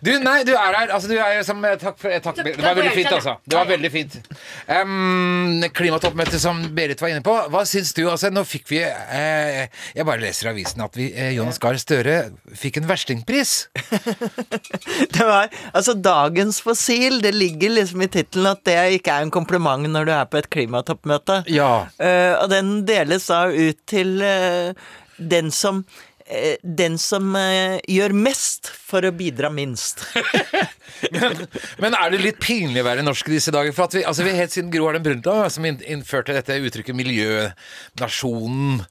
Du, 0.03 0.12
nei, 0.19 0.38
du 0.48 0.53
er 0.55 0.77
her. 0.77 0.91
Altså, 0.96 1.07
du 1.12 1.15
er 1.17 1.38
jo 1.39 1.43
som 1.48 1.63
eh, 1.65 1.77
Takk 1.81 1.98
for 2.01 2.12
eh, 2.12 2.19
takk, 2.24 2.41
Det 2.43 2.57
var 2.60 2.75
veldig 2.77 2.93
fint, 2.96 3.12
altså. 3.15 3.36
Det 3.48 3.57
var 3.57 3.69
veldig 3.69 3.91
fint. 3.93 4.17
Um, 4.67 5.63
klimatoppmøtet 5.77 6.41
som 6.43 6.62
Berit 6.75 7.01
var 7.01 7.13
inne 7.13 7.24
på. 7.25 7.36
Hva 7.53 7.63
syns 7.69 7.93
du? 7.98 8.03
Altså, 8.12 8.31
nå 8.34 8.43
fikk 8.48 8.69
vi 8.74 8.81
eh, 8.84 9.67
Jeg 9.96 10.07
bare 10.07 10.22
leser 10.24 10.50
i 10.50 10.53
avisen 10.55 10.84
at 10.86 10.98
vi, 11.00 11.10
eh, 11.13 11.31
Jonas 11.38 11.60
Gahr 11.62 11.79
Støre 11.81 12.17
fikk 12.57 12.81
en 12.81 12.89
verstingpris. 12.89 13.55
Det 15.15 15.25
var, 15.25 15.50
altså 15.74 15.93
Dagens 15.98 16.62
fossil, 16.63 17.19
det 17.24 17.34
ligger 17.36 17.74
liksom 17.75 18.01
i 18.05 18.07
tittelen 18.12 18.50
at 18.51 18.62
det 18.67 18.75
ikke 18.98 19.13
er 19.13 19.25
en 19.25 19.31
kompliment 19.34 19.86
når 19.91 20.07
du 20.07 20.12
er 20.15 20.27
på 20.29 20.39
et 20.41 20.48
klimatoppmøte. 20.53 21.41
Ja. 21.51 21.61
Eh, 21.98 22.34
og 22.38 22.50
den 22.51 22.82
deles 22.88 23.27
da 23.30 23.46
ut 23.51 23.82
til 23.89 24.18
uh, 24.22 24.74
den 25.22 25.51
som 25.53 25.84
eh, 26.25 26.58
den 26.63 26.98
som 27.01 27.36
eh, 27.36 27.80
gjør 27.89 28.15
mest 28.15 28.72
for 28.72 29.06
å 29.06 29.13
bidra 29.15 29.51
minst. 29.53 30.06
Men, 31.12 31.45
men 31.81 31.95
er 31.98 32.12
det 32.13 32.19
litt 32.24 32.39
pinlig 32.43 32.81
å 32.83 32.88
være 32.88 33.03
norsk 33.05 33.27
i 33.29 33.36
disse 33.38 33.51
dager? 33.53 33.74
For 33.75 33.88
at 33.89 33.95
vi, 33.98 34.03
altså 34.07 34.24
vi 34.25 34.33
Helt 34.38 34.53
siden 34.53 34.71
Gro 34.74 34.86
Harlem 34.88 35.03
Brundtland 35.05 35.51
som 35.53 35.65
innførte 35.67 36.33
dette 36.38 36.55
uttrykket 36.62 36.95
miljønasjonen 36.98 38.81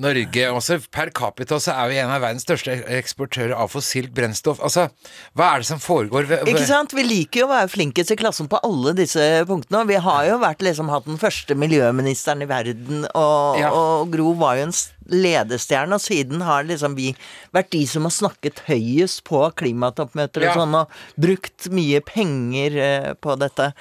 Norge 0.00 0.48
også 0.52 0.78
Per 0.94 1.10
capita 1.16 1.58
så 1.62 1.74
er 1.74 1.90
vi 1.92 1.98
en 2.02 2.12
av 2.14 2.22
verdens 2.24 2.44
største 2.46 2.76
eksportører 2.98 3.54
av 3.56 3.70
fossilt 3.72 4.12
brennstoff. 4.16 4.60
Altså, 4.64 4.88
Hva 5.36 5.52
er 5.54 5.62
det 5.64 5.68
som 5.70 5.80
foregår? 5.82 6.28
Ikke 6.48 6.66
sant? 6.68 6.94
Vi 6.96 7.04
liker 7.06 7.42
jo 7.44 7.48
å 7.48 7.52
være 7.52 7.70
flinkest 7.72 8.14
i 8.14 8.18
klassen 8.20 8.48
på 8.50 8.60
alle 8.66 8.94
disse 8.98 9.22
punktene. 9.48 9.82
Og 9.84 9.90
vi 9.90 9.98
har 10.02 10.28
jo 10.30 10.38
vært 10.42 10.64
liksom 10.64 10.90
hatt 10.92 11.06
den 11.08 11.20
første 11.20 11.56
miljøministeren 11.58 12.44
i 12.44 12.50
verden, 12.50 13.06
og, 13.14 13.58
Ja. 13.60 13.70
og 13.74 14.10
Gro 14.12 14.32
var 14.38 14.56
jo 14.58 14.68
en 14.68 14.74
ledestjerne, 15.08 15.94
og 15.96 16.02
siden 16.04 16.42
har 16.44 16.64
liksom 16.68 16.94
vi 16.98 17.14
vært 17.54 17.70
de 17.72 17.86
som 17.88 18.04
har 18.04 18.12
snakket 18.12 18.60
høyest 18.66 19.22
på 19.24 19.40
klimatoppmøter 19.56 20.44
og 20.44 20.48
Ja. 20.48 20.54
sånn, 20.54 20.74
og 20.76 20.90
brukt 21.18 21.47
mye 21.74 22.00
penger 22.04 22.76
eh, 22.82 23.08
på 23.20 23.36
dette. 23.40 23.72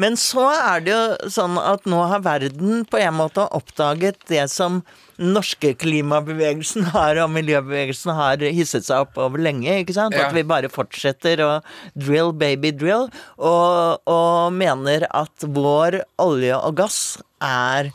Men 0.00 0.18
så 0.18 0.48
er 0.50 0.82
det 0.82 0.94
jo 0.94 1.30
sånn 1.30 1.58
at 1.60 1.86
nå 1.86 2.00
har 2.10 2.24
verden 2.24 2.82
på 2.90 2.98
en 2.98 3.18
måte 3.20 3.46
oppdaget 3.54 4.18
det 4.30 4.46
som 4.50 4.82
norske 5.20 5.74
klimabevegelsen 5.78 6.88
har, 6.94 7.20
og 7.22 7.30
miljøbevegelsen 7.36 8.14
har 8.18 8.42
hisset 8.42 8.88
seg 8.88 9.06
opp 9.06 9.18
over 9.22 9.42
lenge, 9.42 9.70
ikke 9.84 9.94
sant? 9.94 10.16
Ja. 10.18 10.28
At 10.28 10.34
vi 10.36 10.46
bare 10.46 10.72
fortsetter 10.72 11.42
å 11.44 11.50
drill 11.94 12.34
baby 12.34 12.74
drill, 12.74 13.10
og, 13.38 14.02
og 14.10 14.56
mener 14.56 15.06
at 15.14 15.46
vår 15.46 16.02
olje 16.22 16.58
og 16.58 16.80
gass 16.82 16.98
er 17.38 17.92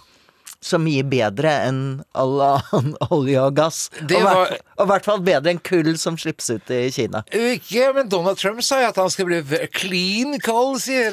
så 0.61 0.79
mye 0.81 1.03
bedre 1.07 1.51
enn 1.69 1.81
all 2.19 2.33
annen 2.43 2.95
olje 3.15 3.39
og 3.41 3.55
gass. 3.55 3.85
Det 4.09 4.19
var- 4.23 4.57
og 4.79 4.85
i 4.85 4.89
hvert 4.93 5.05
fall 5.07 5.19
bedre 5.23 5.51
enn 5.51 5.59
kull 5.59 5.89
som 5.99 6.15
slippes 6.19 6.49
ut 6.55 6.69
i 6.71 6.85
Kina. 6.95 7.19
Ikke, 7.35 7.89
men 7.95 8.07
Donald 8.11 8.37
Trump 8.39 8.61
sa 8.63 8.79
jo 8.81 8.87
at 8.91 8.95
han 8.99 9.09
skal 9.11 9.27
bli 9.27 9.39
clean 9.75 10.37
coal, 10.43 10.77
sier 10.79 11.11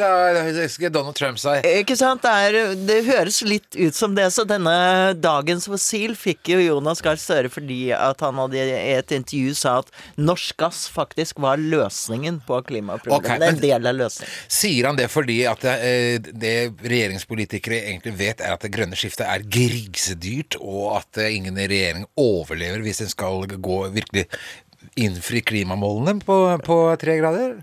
Donald 0.91 1.17
Trump 1.19 1.39
sa. 1.43 1.57
Ikke 1.67 1.97
sant? 1.99 2.23
Det, 2.23 2.31
er, 2.31 2.75
det 2.87 2.99
høres 3.09 3.41
litt 3.47 3.75
ut 3.79 3.95
som 3.97 4.15
det, 4.15 4.29
så 4.35 4.45
denne 4.49 5.15
dagens 5.19 5.67
fossil 5.71 6.15
fikk 6.19 6.53
jo 6.55 6.61
Jonas 6.63 7.03
Gahr 7.05 7.19
Støre 7.21 7.51
fordi 7.53 7.91
at 7.97 8.23
han 8.23 8.39
hadde 8.39 8.63
i 8.63 8.95
et 8.97 9.13
intervju 9.15 9.55
sa 9.59 9.79
at 9.83 9.91
norsk 10.19 10.57
gass 10.63 10.85
faktisk 10.93 11.41
var 11.43 11.59
løsningen 11.61 12.41
på 12.47 12.61
klimaproblemet. 12.71 13.19
Ok, 13.19 13.27
det 13.35 13.39
men- 13.41 13.55
en 13.57 13.63
del 13.63 13.91
av 13.91 13.99
løsningen. 13.99 14.35
Sier 14.49 14.87
han 14.91 14.97
det 14.99 15.09
fordi 15.13 15.41
at 15.51 15.61
det, 15.67 15.77
eh, 15.83 16.19
det 16.33 16.55
regjeringspolitikere 16.87 17.83
egentlig 17.91 18.15
vet, 18.19 18.41
er 18.41 18.55
at 18.57 18.63
det 18.67 18.73
grønne 18.75 18.95
skiftet 18.99 19.27
er 19.27 19.36
grisedyrt, 19.43 20.57
og 20.61 21.01
at 21.01 21.21
ingen 21.27 21.57
ingen 21.57 21.71
regjering 21.71 22.07
overlever 22.17 22.85
hvis 22.85 23.03
den 23.03 23.11
skal 23.11 23.47
gå 23.47 23.81
virkelig 23.95 24.27
innfri 24.97 25.43
klimamålene 25.45 26.21
på, 26.25 26.39
på 26.65 26.79
tre 27.01 27.19
grader? 27.21 27.61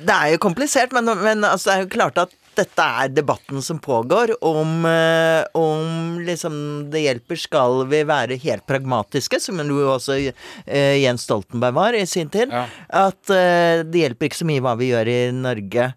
Det 0.00 0.14
er 0.14 0.34
jo 0.34 0.40
komplisert, 0.42 0.92
men, 0.92 1.08
men 1.20 1.44
altså, 1.44 1.70
det 1.70 1.76
er 1.76 1.84
jo 1.84 1.94
klart 1.96 2.20
at 2.20 2.36
dette 2.58 2.82
er 2.84 3.12
debatten 3.14 3.62
som 3.62 3.78
pågår 3.80 4.32
om, 4.44 4.84
eh, 4.84 5.44
om 5.56 6.18
liksom 6.26 6.54
det 6.92 7.04
hjelper 7.04 7.38
skal 7.38 7.84
vi 7.88 8.02
være 8.04 8.40
helt 8.42 8.66
pragmatiske, 8.68 9.38
som 9.40 9.60
jo 9.62 9.86
også 9.94 10.18
eh, 10.18 10.98
Jens 11.00 11.24
Stoltenberg 11.28 11.76
var 11.76 11.96
i 11.96 12.04
sin 12.10 12.28
tid. 12.32 12.52
Ja. 12.52 12.66
At 13.06 13.32
eh, 13.32 13.86
det 13.86 14.04
hjelper 14.04 14.28
ikke 14.28 14.40
så 14.42 14.48
mye 14.50 14.64
hva 14.64 14.74
vi 14.80 14.90
gjør 14.90 15.12
i 15.12 15.20
Norge. 15.36 15.92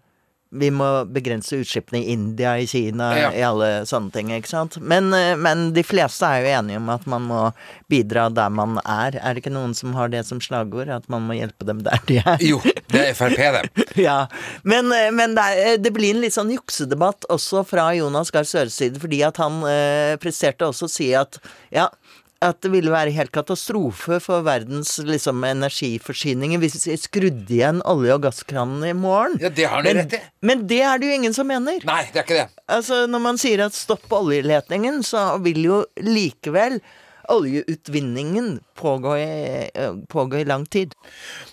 Vi 0.54 0.68
må 0.70 0.86
begrense 1.10 1.58
utslippene 1.58 2.00
i 2.04 2.12
India, 2.14 2.52
i 2.62 2.66
Kina, 2.70 3.08
Ja. 3.18 3.30
i 3.34 3.42
alle 3.42 3.70
sånne 3.90 4.12
ting. 4.14 4.28
ikke 4.30 4.48
sant? 4.50 4.78
Men, 4.80 5.12
eh, 5.14 5.34
men 5.36 5.72
de 5.74 5.82
fleste 5.82 6.22
er 6.26 6.44
jo 6.44 6.52
enige 6.60 6.76
om 6.78 6.88
at 6.94 7.06
man 7.10 7.22
må 7.26 7.40
bidra 7.90 8.28
der 8.32 8.50
man 8.54 8.78
er. 8.84 9.18
Er 9.18 9.34
det 9.34 9.42
ikke 9.42 9.52
noen 9.54 9.74
som 9.74 9.94
har 9.98 10.08
det 10.08 10.24
som 10.26 10.38
slagord? 10.40 10.88
At 10.88 11.08
man 11.10 11.26
må 11.26 11.34
hjelpe 11.38 11.66
dem 11.66 11.82
der 11.82 11.98
de 12.06 12.18
er? 12.22 12.38
Jo, 12.40 12.60
det 12.92 13.02
er 13.10 13.14
Frp, 13.18 13.36
det. 13.36 13.86
Ja, 14.06 14.26
men, 14.64 14.92
eh, 14.92 15.10
men 15.14 15.34
det, 15.34 15.42
er, 15.44 15.76
det 15.78 15.92
blir 15.94 16.14
en 16.14 16.22
litt 16.24 16.34
sånn 16.34 16.50
juksedebatt 16.54 17.26
også 17.30 17.64
fra 17.66 17.90
Jonas 17.96 18.30
Gahr 18.34 18.46
Søres 18.48 18.74
side, 18.78 18.98
fordi 19.02 19.22
at 19.26 19.36
han 19.42 19.60
eh, 19.68 20.14
presterte 20.22 20.66
også 20.66 20.86
å 20.88 20.90
si 20.94 21.10
at 21.18 21.38
ja, 21.74 21.88
at 22.44 22.60
det 22.64 22.70
ville 22.72 22.92
være 22.92 23.14
helt 23.16 23.32
katastrofe 23.34 24.18
for 24.22 24.44
verdens 24.46 24.96
liksom, 25.04 25.44
energiforsyninger 25.48 26.60
hvis 26.62 26.78
vi 26.86 26.98
skrudde 27.00 27.56
igjen 27.56 27.82
olje- 27.88 28.16
og 28.16 28.26
gasskranene 28.26 28.92
i 28.92 28.96
morgen. 28.96 29.38
Ja, 29.42 29.52
det 29.52 29.68
har 29.70 29.84
de 29.84 29.92
men, 29.92 30.02
rett 30.02 30.18
i. 30.18 30.22
men 30.44 30.66
det 30.70 30.82
er 30.84 31.00
det 31.00 31.10
jo 31.10 31.20
ingen 31.20 31.36
som 31.36 31.48
mener. 31.50 31.80
Nei, 31.88 32.02
det 32.10 32.22
er 32.22 32.26
ikke 32.26 32.42
det. 32.42 32.50
Altså, 32.78 33.04
når 33.10 33.24
man 33.28 33.40
sier 33.40 33.64
at 33.66 33.76
stopp 33.76 34.12
oljeletingen, 34.14 35.02
så 35.06 35.32
vil 35.44 35.64
jo 35.64 35.80
likevel 36.04 36.80
oljeutvinningen 37.32 38.60
pågå 38.76 39.16
i, 39.18 39.70
eh, 39.74 39.94
pågå 40.08 40.36
i 40.36 40.44
lang 40.44 40.66
tid. 40.66 40.92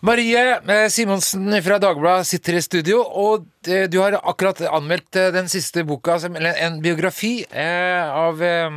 Marie 0.02 0.60
eh, 0.68 0.90
Simonsen 0.90 1.64
fra 1.64 1.80
Dagbladet 1.80 2.28
sitter 2.28 2.60
i 2.60 2.62
studio, 2.62 3.02
og 3.02 3.48
du 3.64 3.98
har 4.02 4.16
akkurat 4.18 4.62
anmeldt 4.74 5.16
eh, 5.16 5.30
den 5.34 5.50
siste 5.52 5.84
boka, 5.86 6.16
eller 6.26 6.58
en 6.66 6.80
biografi 6.82 7.44
eh, 7.46 8.10
av 8.10 8.42
eh, 8.42 8.70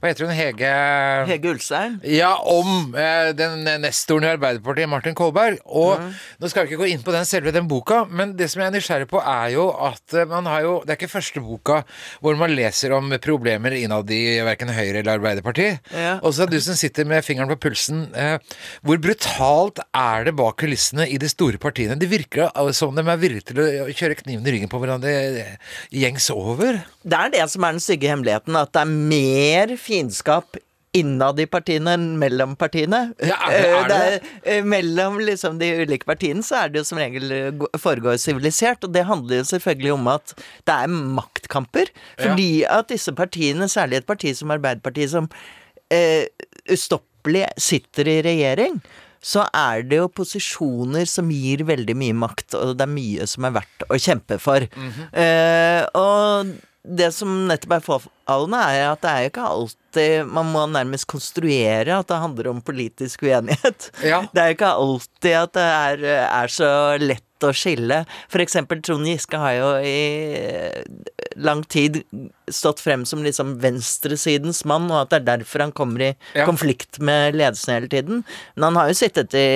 Hva 0.00 0.10
heter 0.10 0.26
hun? 0.26 0.34
Hege 0.34 0.70
Hege 1.28 1.52
Ulstein. 1.52 1.98
Ja, 2.02 2.32
om 2.42 2.96
eh, 2.98 3.30
den 3.38 3.62
nestoren 3.82 4.26
i 4.26 4.32
Arbeiderpartiet, 4.32 4.90
Martin 4.90 5.14
Kolberg. 5.18 5.60
Og 5.64 6.02
nå 6.02 6.50
skal 6.50 6.66
vi 6.66 6.72
ikke 6.72 6.82
gå 6.82 6.88
inn 6.90 7.04
på 7.06 7.14
den 7.14 7.28
selve 7.28 7.52
den 7.54 7.68
boka, 7.70 8.00
men 8.10 8.34
det 8.38 8.50
som 8.50 8.62
jeg 8.62 8.72
er 8.72 8.74
nysgjerrig 8.74 9.08
på, 9.10 9.22
er 9.22 9.52
jo 9.54 9.68
at 9.88 10.16
eh, 10.18 10.26
man 10.28 10.48
har 10.50 10.66
jo 10.66 10.74
Det 10.82 10.94
er 10.94 11.00
ikke 11.00 11.12
første 11.12 11.42
boka 11.44 11.80
hvor 12.24 12.36
man 12.40 12.52
leser 12.54 12.94
om 12.96 13.12
problemer 13.22 13.74
innad 13.78 14.10
i 14.14 14.40
verken 14.46 14.72
Høyre 14.74 15.02
eller 15.02 15.14
Arbeiderpartiet. 15.18 15.84
Ja. 15.94 16.16
Og 16.22 16.34
så 16.34 16.44
er 16.44 16.52
du 16.52 16.58
som 16.64 16.78
sitter 16.78 17.06
med 17.08 17.22
fingeren 17.26 17.50
på 17.54 17.60
pulsen, 17.68 18.08
eh, 18.18 18.38
hvor 18.82 18.98
brutalt 19.02 19.82
er 19.94 20.26
det 20.28 20.34
bak 20.38 20.58
kulissene 20.58 21.06
i 21.06 21.18
de 21.20 21.30
store 21.30 21.60
partiene? 21.62 21.98
Det 21.98 22.10
virker 22.10 22.48
eh, 22.50 22.72
som 22.74 22.94
de 22.98 23.06
er 23.06 23.22
villige 23.22 23.50
til 23.52 23.62
å 23.62 23.70
kjøre 23.88 24.07
kniven 24.14 24.46
i 24.46 24.52
ryggen 24.52 24.68
på 24.72 24.78
hverandre 24.80 25.10
eh, 25.42 25.56
gjengs 25.92 26.30
over. 26.30 26.80
Det 27.04 27.18
er 27.18 27.28
det 27.30 27.50
som 27.50 27.64
er 27.64 27.72
den 27.76 27.80
stygge 27.84 28.08
hemmeligheten, 28.08 28.56
at 28.56 28.72
det 28.72 28.80
er 28.80 28.96
mer 29.12 29.76
fiendskap 29.76 30.56
innad 30.96 31.38
i 31.38 31.44
partiene 31.46 31.92
enn 31.98 32.06
mellom 32.18 32.54
partiene. 32.56 33.12
Ja, 33.20 33.36
er 33.50 33.52
det- 33.52 33.68
Eh, 33.68 33.74
er 33.76 33.88
det 33.88 34.22
eh, 34.44 34.62
mellom 34.64 35.18
liksom 35.20 35.58
de 35.60 35.68
ulike 35.84 36.06
partiene 36.08 36.40
så 36.42 36.64
er 36.64 36.68
det 36.72 36.80
jo 36.80 36.84
som 36.84 36.98
regel 36.98 37.28
gå- 37.60 37.68
foregår 37.78 38.16
sivilisert, 38.18 38.82
og 38.84 38.92
det 38.94 39.04
handler 39.04 39.36
jo 39.42 39.44
selvfølgelig 39.44 39.92
om 39.94 40.08
at 40.08 40.32
det 40.64 40.74
er 40.74 40.88
maktkamper. 40.88 41.90
Fordi 42.18 42.64
at 42.64 42.88
disse 42.88 43.12
partiene, 43.12 43.68
særlig 43.68 43.96
et 44.00 44.06
parti 44.06 44.32
som 44.34 44.48
Arbeiderpartiet, 44.50 45.10
som 45.10 45.28
eh, 45.92 46.24
ustoppelig 46.72 47.46
sitter 47.60 48.08
i 48.08 48.22
regjering, 48.22 48.80
så 49.24 49.44
er 49.56 49.82
det 49.88 49.98
jo 50.00 50.08
posisjoner 50.12 51.08
som 51.10 51.30
gir 51.32 51.64
veldig 51.68 51.96
mye 51.98 52.16
makt, 52.16 52.54
og 52.58 52.76
det 52.78 52.86
er 52.86 52.94
mye 52.94 53.26
som 53.30 53.48
er 53.48 53.56
verdt 53.58 53.86
å 53.90 53.98
kjempe 53.98 54.38
for. 54.42 54.66
eh, 55.12 55.82
og 55.98 56.54
det 56.88 57.10
som 57.12 57.28
nettopp 57.50 57.72
er 57.76 57.84
påfallende, 57.84 58.60
er 58.72 58.86
at 58.92 59.02
det 59.02 59.10
er 59.10 59.22
jo 59.24 59.30
ikke 59.32 59.48
alltid 59.52 60.28
Man 60.30 60.46
må 60.54 60.62
nærmest 60.70 61.08
konstruere 61.10 61.98
at 61.98 62.06
det 62.08 62.20
handler 62.22 62.48
om 62.52 62.60
politisk 62.64 63.24
uenighet. 63.26 63.90
Ja. 64.06 64.22
Det 64.32 64.40
er 64.40 64.52
jo 64.52 64.56
ikke 64.56 64.70
alltid 64.84 65.34
at 65.40 65.52
det 65.58 65.64
er, 65.66 66.04
er 66.28 66.52
så 66.52 66.70
lett 67.02 67.24
å 67.46 67.52
skille. 67.54 68.00
For 68.32 68.42
eksempel 68.42 68.80
Trond 68.82 69.06
Giske 69.06 69.38
har 69.38 69.52
jo 69.58 69.68
i 69.84 71.38
lang 71.38 71.62
tid 71.70 72.00
stått 72.50 72.80
frem 72.82 73.04
som 73.06 73.22
liksom 73.22 73.56
venstresidens 73.62 74.64
mann, 74.68 74.88
og 74.90 75.04
at 75.04 75.10
det 75.12 75.20
er 75.20 75.28
derfor 75.38 75.60
han 75.66 75.72
kommer 75.76 76.00
i 76.08 76.16
Ja. 76.34 76.44
konflikt 76.48 76.98
med 76.98 77.34
ledelsen 77.38 77.74
hele 77.74 77.88
tiden. 77.88 78.24
Men 78.56 78.62
han 78.70 78.76
har 78.76 78.88
jo 78.88 78.94
sittet 78.98 79.34
i 79.38 79.46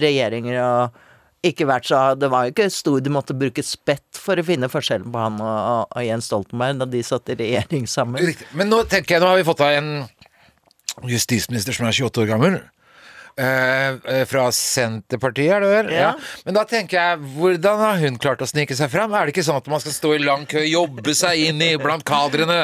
regjeringer 0.00 0.60
og 0.62 1.00
ikke 1.42 1.66
vært 1.66 1.88
så 1.90 2.14
Det 2.18 2.28
var 2.30 2.44
jo 2.46 2.52
ikke 2.52 2.68
stor 2.70 3.00
Du 3.02 3.08
måtte 3.10 3.34
bruke 3.34 3.64
spett 3.66 4.04
for 4.14 4.36
å 4.38 4.44
finne 4.46 4.68
forskjellen 4.70 5.10
på 5.10 5.18
han 5.18 5.40
og, 5.42 5.56
og, 5.58 5.96
og 5.98 6.04
Jens 6.06 6.28
Stoltenberg 6.30 6.78
da 6.78 6.86
de 6.86 7.00
satt 7.02 7.28
i 7.30 7.34
regjering 7.34 7.88
sammen. 7.90 8.22
Riktig. 8.22 8.46
Men 8.54 8.70
nå 8.70 8.84
tenker 8.86 9.16
jeg, 9.16 9.22
nå 9.24 9.26
har 9.32 9.40
vi 9.40 9.48
fått 9.48 9.60
av 9.66 9.72
en 9.80 9.90
justisminister 11.08 11.74
som 11.74 11.86
er 11.88 11.96
28 11.96 12.22
år 12.22 12.30
gammel. 12.30 12.60
Eh, 13.40 13.94
eh, 14.12 14.24
fra 14.28 14.50
Senterpartiet, 14.52 15.54
er 15.56 15.62
det 15.64 15.68
vel? 15.70 15.86
Ja. 15.96 16.10
Men 16.44 16.56
da 16.58 16.64
tenker 16.68 16.98
jeg, 16.98 17.20
hvordan 17.38 17.78
har 17.80 17.96
hun 18.02 18.18
klart 18.20 18.42
å 18.44 18.48
snike 18.50 18.76
seg 18.76 18.90
fram? 18.92 19.14
Er 19.16 19.24
det 19.24 19.32
ikke 19.32 19.44
sånn 19.46 19.56
at 19.62 19.70
man 19.72 19.80
skal 19.80 19.94
stå 19.96 20.10
i 20.16 20.20
lang 20.20 20.42
kø, 20.50 20.60
jobbe 20.68 21.14
seg 21.16 21.40
inn 21.48 21.62
i 21.64 21.70
blant 21.80 22.04
kadrene? 22.04 22.58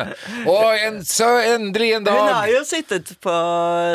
Og 0.44 0.66
en, 0.84 0.98
så 1.08 1.30
endelig 1.54 1.94
en 1.96 2.04
dag 2.04 2.18
Hun 2.20 2.34
har 2.34 2.50
jo 2.52 2.60
sittet 2.68 3.14
på, 3.24 3.36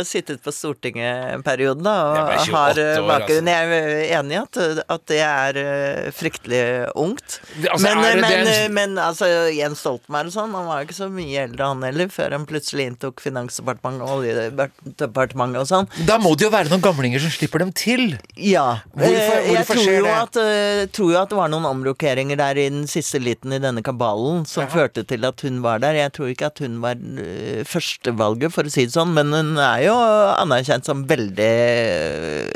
sittet 0.09 0.41
på 0.41 0.53
Stortinget 0.55 1.35
en 1.35 1.45
periode, 1.45 1.83
da, 1.85 1.93
og 2.09 2.49
har 2.55 2.81
eh, 2.81 2.97
bakgrunn. 3.05 3.45
altså. 3.53 3.53
Jeg 3.53 3.83
er 3.83 4.17
enig 4.17 4.33
i 4.33 4.41
at, 4.41 4.61
at 4.97 5.05
det 5.13 5.21
er 5.27 5.61
eh, 5.61 6.09
fryktelig 6.17 6.63
ungt. 6.97 7.37
Altså, 7.69 7.85
men, 7.85 8.01
det 8.01 8.15
men, 8.25 8.49
den- 8.49 8.73
men 8.79 8.97
altså, 8.97 9.29
Jens 9.53 9.85
Stoltenberg 9.85 10.33
og 10.33 10.37
sånn, 10.39 10.57
han 10.57 10.65
var 10.71 10.81
jo 10.81 10.89
ikke 10.89 10.97
så 11.03 11.11
mye 11.13 11.45
eldre 11.45 11.69
han 11.69 11.85
heller, 11.85 12.09
før 12.17 12.33
han 12.39 12.49
plutselig 12.49 12.89
inntok 12.89 13.21
Finansdepartementet 13.21 14.09
og 14.09 14.17
Oljedepartementet 14.23 15.61
og 15.63 15.69
sånn. 15.69 15.89
Da 16.09 16.17
må 16.21 16.33
det 16.33 16.47
jo 16.47 16.51
være 16.53 16.62
noen 16.72 16.82
gamlinger 16.84 17.20
som 17.24 17.32
slipper 17.34 17.60
dem 17.63 17.72
til. 17.74 18.17
Ja. 18.38 18.79
Hvorfor- 18.93 19.15
eh, 19.17 19.48
jeg 19.48 19.55
hvorfor 19.58 19.74
tror 19.75 19.84
skjer 19.84 19.98
jo, 19.98 20.05
det? 20.05 20.13
at, 20.22 20.36
eh, 20.38 20.86
tror 20.93 21.12
jo 21.12 21.17
at 21.22 21.29
det 21.29 21.38
var 21.38 21.50
noen 21.50 21.65
omrokeringer 21.65 22.38
der 22.38 22.58
i 22.62 22.70
den 22.70 22.86
siste 22.88 23.20
liten 23.20 23.53
i 23.53 23.60
denne 23.60 23.82
kabalen 23.84 24.46
som 24.46 24.67
førte 24.67 25.03
til 25.08 25.25
at 25.25 25.41
hun 25.41 25.62
var 25.62 25.79
der. 25.79 25.93
Jeg 25.93 26.13
tror 26.13 26.29
ikke 26.32 26.46
at 26.51 26.60
hun 26.60 26.79
var 26.82 26.96
eh, 26.96 27.63
førstevalget, 27.63 28.51
for 28.53 28.63
å 28.63 28.72
si 28.72 28.86
det 28.86 28.93
sånn, 28.93 29.13
men 29.13 29.32
hun 29.34 29.58
er 29.58 29.84
jo 29.88 29.96
anerkjent 29.96 30.86
som 30.86 31.05
veldig 31.10 31.51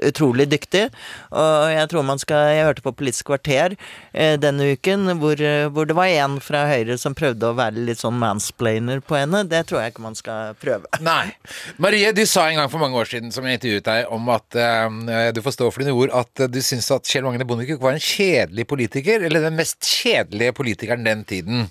utrolig 0.08 0.48
dyktig. 0.52 0.88
Og 1.32 1.72
jeg 1.74 1.90
tror 1.90 2.04
man 2.08 2.20
skal 2.20 2.38
Jeg 2.58 2.66
hørte 2.66 2.82
på 2.86 2.94
Politisk 2.96 3.26
kvarter 3.28 3.76
denne 4.14 4.72
uken 4.74 5.18
hvor, 5.20 5.36
hvor 5.74 5.86
det 5.90 5.96
var 5.98 6.06
en 6.08 6.40
fra 6.44 6.66
Høyre 6.70 6.98
som 6.98 7.16
prøvde 7.18 7.50
å 7.50 7.56
være 7.58 7.84
litt 7.88 8.00
sånn 8.02 8.18
mansplainer 8.22 9.02
på 9.02 9.18
henne. 9.20 9.44
Det 9.50 9.66
tror 9.70 9.82
jeg 9.82 9.94
ikke 9.94 10.06
man 10.06 10.16
skal 10.18 10.54
prøve. 10.62 10.86
Nei. 11.04 11.34
Marie, 11.78 12.12
du 12.16 12.24
sa 12.30 12.48
en 12.50 12.56
gang 12.62 12.70
for 12.72 12.80
mange 12.82 12.98
år 13.00 13.10
siden 13.10 13.34
som 13.34 13.46
jeg 13.48 13.60
intervjuet 13.60 13.86
deg 13.88 13.97
om 14.14 14.30
at 14.34 14.58
eh, 14.58 15.30
du 15.36 15.42
får 15.46 15.56
stå 15.56 15.70
for 15.72 15.84
dine 15.84 15.96
ord, 15.96 16.14
at 16.16 16.44
eh, 16.44 16.52
du 16.52 16.60
syns 16.64 16.90
at 16.94 17.08
Kjell 17.10 17.26
Magne 17.28 17.48
Bondevik 17.48 17.82
var 17.82 17.96
en 17.96 18.04
kjedelig 18.04 18.68
politiker, 18.70 19.24
eller 19.26 19.48
den 19.48 19.58
mest 19.60 19.82
kjedelige 19.86 20.56
politikeren 20.58 21.08
den 21.08 21.24
tiden. 21.28 21.68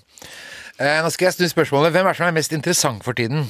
Eh, 0.77 0.99
nå 1.01 1.09
skal 1.13 1.29
jeg 1.29 1.37
snu 1.37 1.47
spørsmålet. 1.51 1.95
Hvem 1.95 2.09
er 2.09 2.17
som 2.17 2.27
er 2.27 2.37
mest 2.37 2.53
interessant 2.53 3.05
for 3.05 3.17
tiden? 3.17 3.47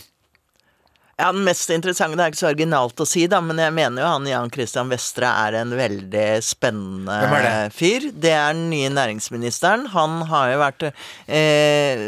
Ja, 1.19 1.31
Den 1.33 1.43
mest 1.47 1.69
interessante, 1.74 2.13
det 2.19 2.24
er 2.27 2.29
ikke 2.29 2.38
så 2.43 2.50
originalt 2.51 3.01
å 3.01 3.05
si, 3.09 3.24
da, 3.25 3.39
men 3.41 3.57
jeg 3.57 3.74
mener 3.74 4.03
jo 4.03 4.09
han 4.12 4.27
Jan 4.29 4.51
Christian 4.53 4.91
Vestre 4.91 5.25
er 5.47 5.55
en 5.63 5.71
veldig 5.74 6.25
spennende 6.45 7.15
Hvem 7.24 7.33
er 7.39 7.45
det? 7.47 7.53
fyr. 7.74 8.05
Det 8.13 8.33
er 8.38 8.53
den 8.53 8.67
nye 8.69 8.91
næringsministeren. 8.93 9.88
Han 9.95 10.19
har 10.29 10.51
jo 10.51 10.59
vært 10.62 10.86
eh, 10.91 12.03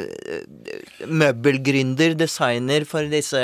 møbelgründer, 1.09 2.13
designer 2.19 2.85
for 2.85 3.07
disse 3.09 3.41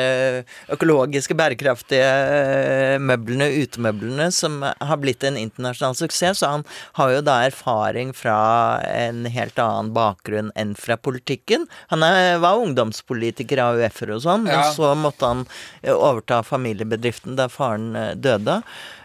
økologiske, 0.76 1.34
bærekraftige 1.40 2.12
eh, 2.14 2.96
møblene, 3.02 3.48
utemøblene, 3.66 4.30
som 4.36 4.60
har 4.66 5.02
blitt 5.02 5.26
en 5.28 5.40
internasjonal 5.42 5.98
suksess. 5.98 6.44
Så 6.44 6.52
han 6.60 6.66
har 7.00 7.16
jo 7.16 7.24
da 7.26 7.40
erfaring 7.48 8.14
fra 8.14 8.38
en 8.86 9.26
helt 9.34 9.58
annen 9.62 9.94
bakgrunn 9.98 10.54
enn 10.60 10.76
fra 10.78 10.98
politikken. 11.02 11.66
Han 11.90 12.06
er, 12.06 12.38
var 12.44 12.62
ungdomspolitiker 12.62 13.66
av 13.66 13.82
UF-er 13.82 14.14
og 14.20 14.24
sånn, 14.30 14.46
Ja. 14.46 14.62
men 14.62 14.78
så 14.78 14.94
måtte 15.00 15.26
han 15.34 15.46
overta 15.94 16.42
familiebedriften 16.44 17.38
da 17.40 17.50
faren 17.52 17.96
eh, 17.96 18.14
døde. 18.16 18.62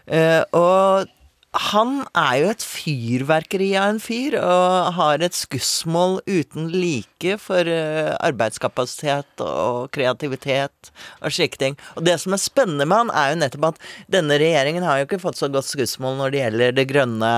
Eh, 0.07 0.43
og 0.57 1.11
han 1.51 2.05
er 2.15 2.35
jo 2.39 2.51
et 2.53 2.63
fyrverkeri 2.63 3.73
av 3.75 3.97
en 3.97 3.99
fyr, 3.99 4.37
og 4.39 4.93
har 4.95 5.23
et 5.25 5.35
skussmål 5.35 6.21
uten 6.31 6.69
like 6.71 7.35
for 7.43 7.67
eh, 7.67 8.13
arbeidskapasitet 8.23 9.43
og 9.43 9.91
kreativitet 9.91 10.93
og 11.19 11.35
slike 11.35 11.59
ting. 11.59 11.75
Og 11.99 12.07
det 12.07 12.15
som 12.23 12.37
er 12.37 12.43
spennende 12.43 12.87
med 12.87 13.03
han, 13.03 13.11
er 13.11 13.33
jo 13.33 13.41
nettopp 13.41 13.67
at 13.73 13.83
denne 14.15 14.39
regjeringen 14.39 14.87
har 14.87 15.01
jo 15.01 15.09
ikke 15.09 15.19
fått 15.25 15.41
så 15.41 15.49
godt 15.51 15.67
skussmål 15.67 16.21
når 16.21 16.31
det 16.31 16.41
gjelder 16.45 16.77
det 16.79 16.87
grønne 16.93 17.33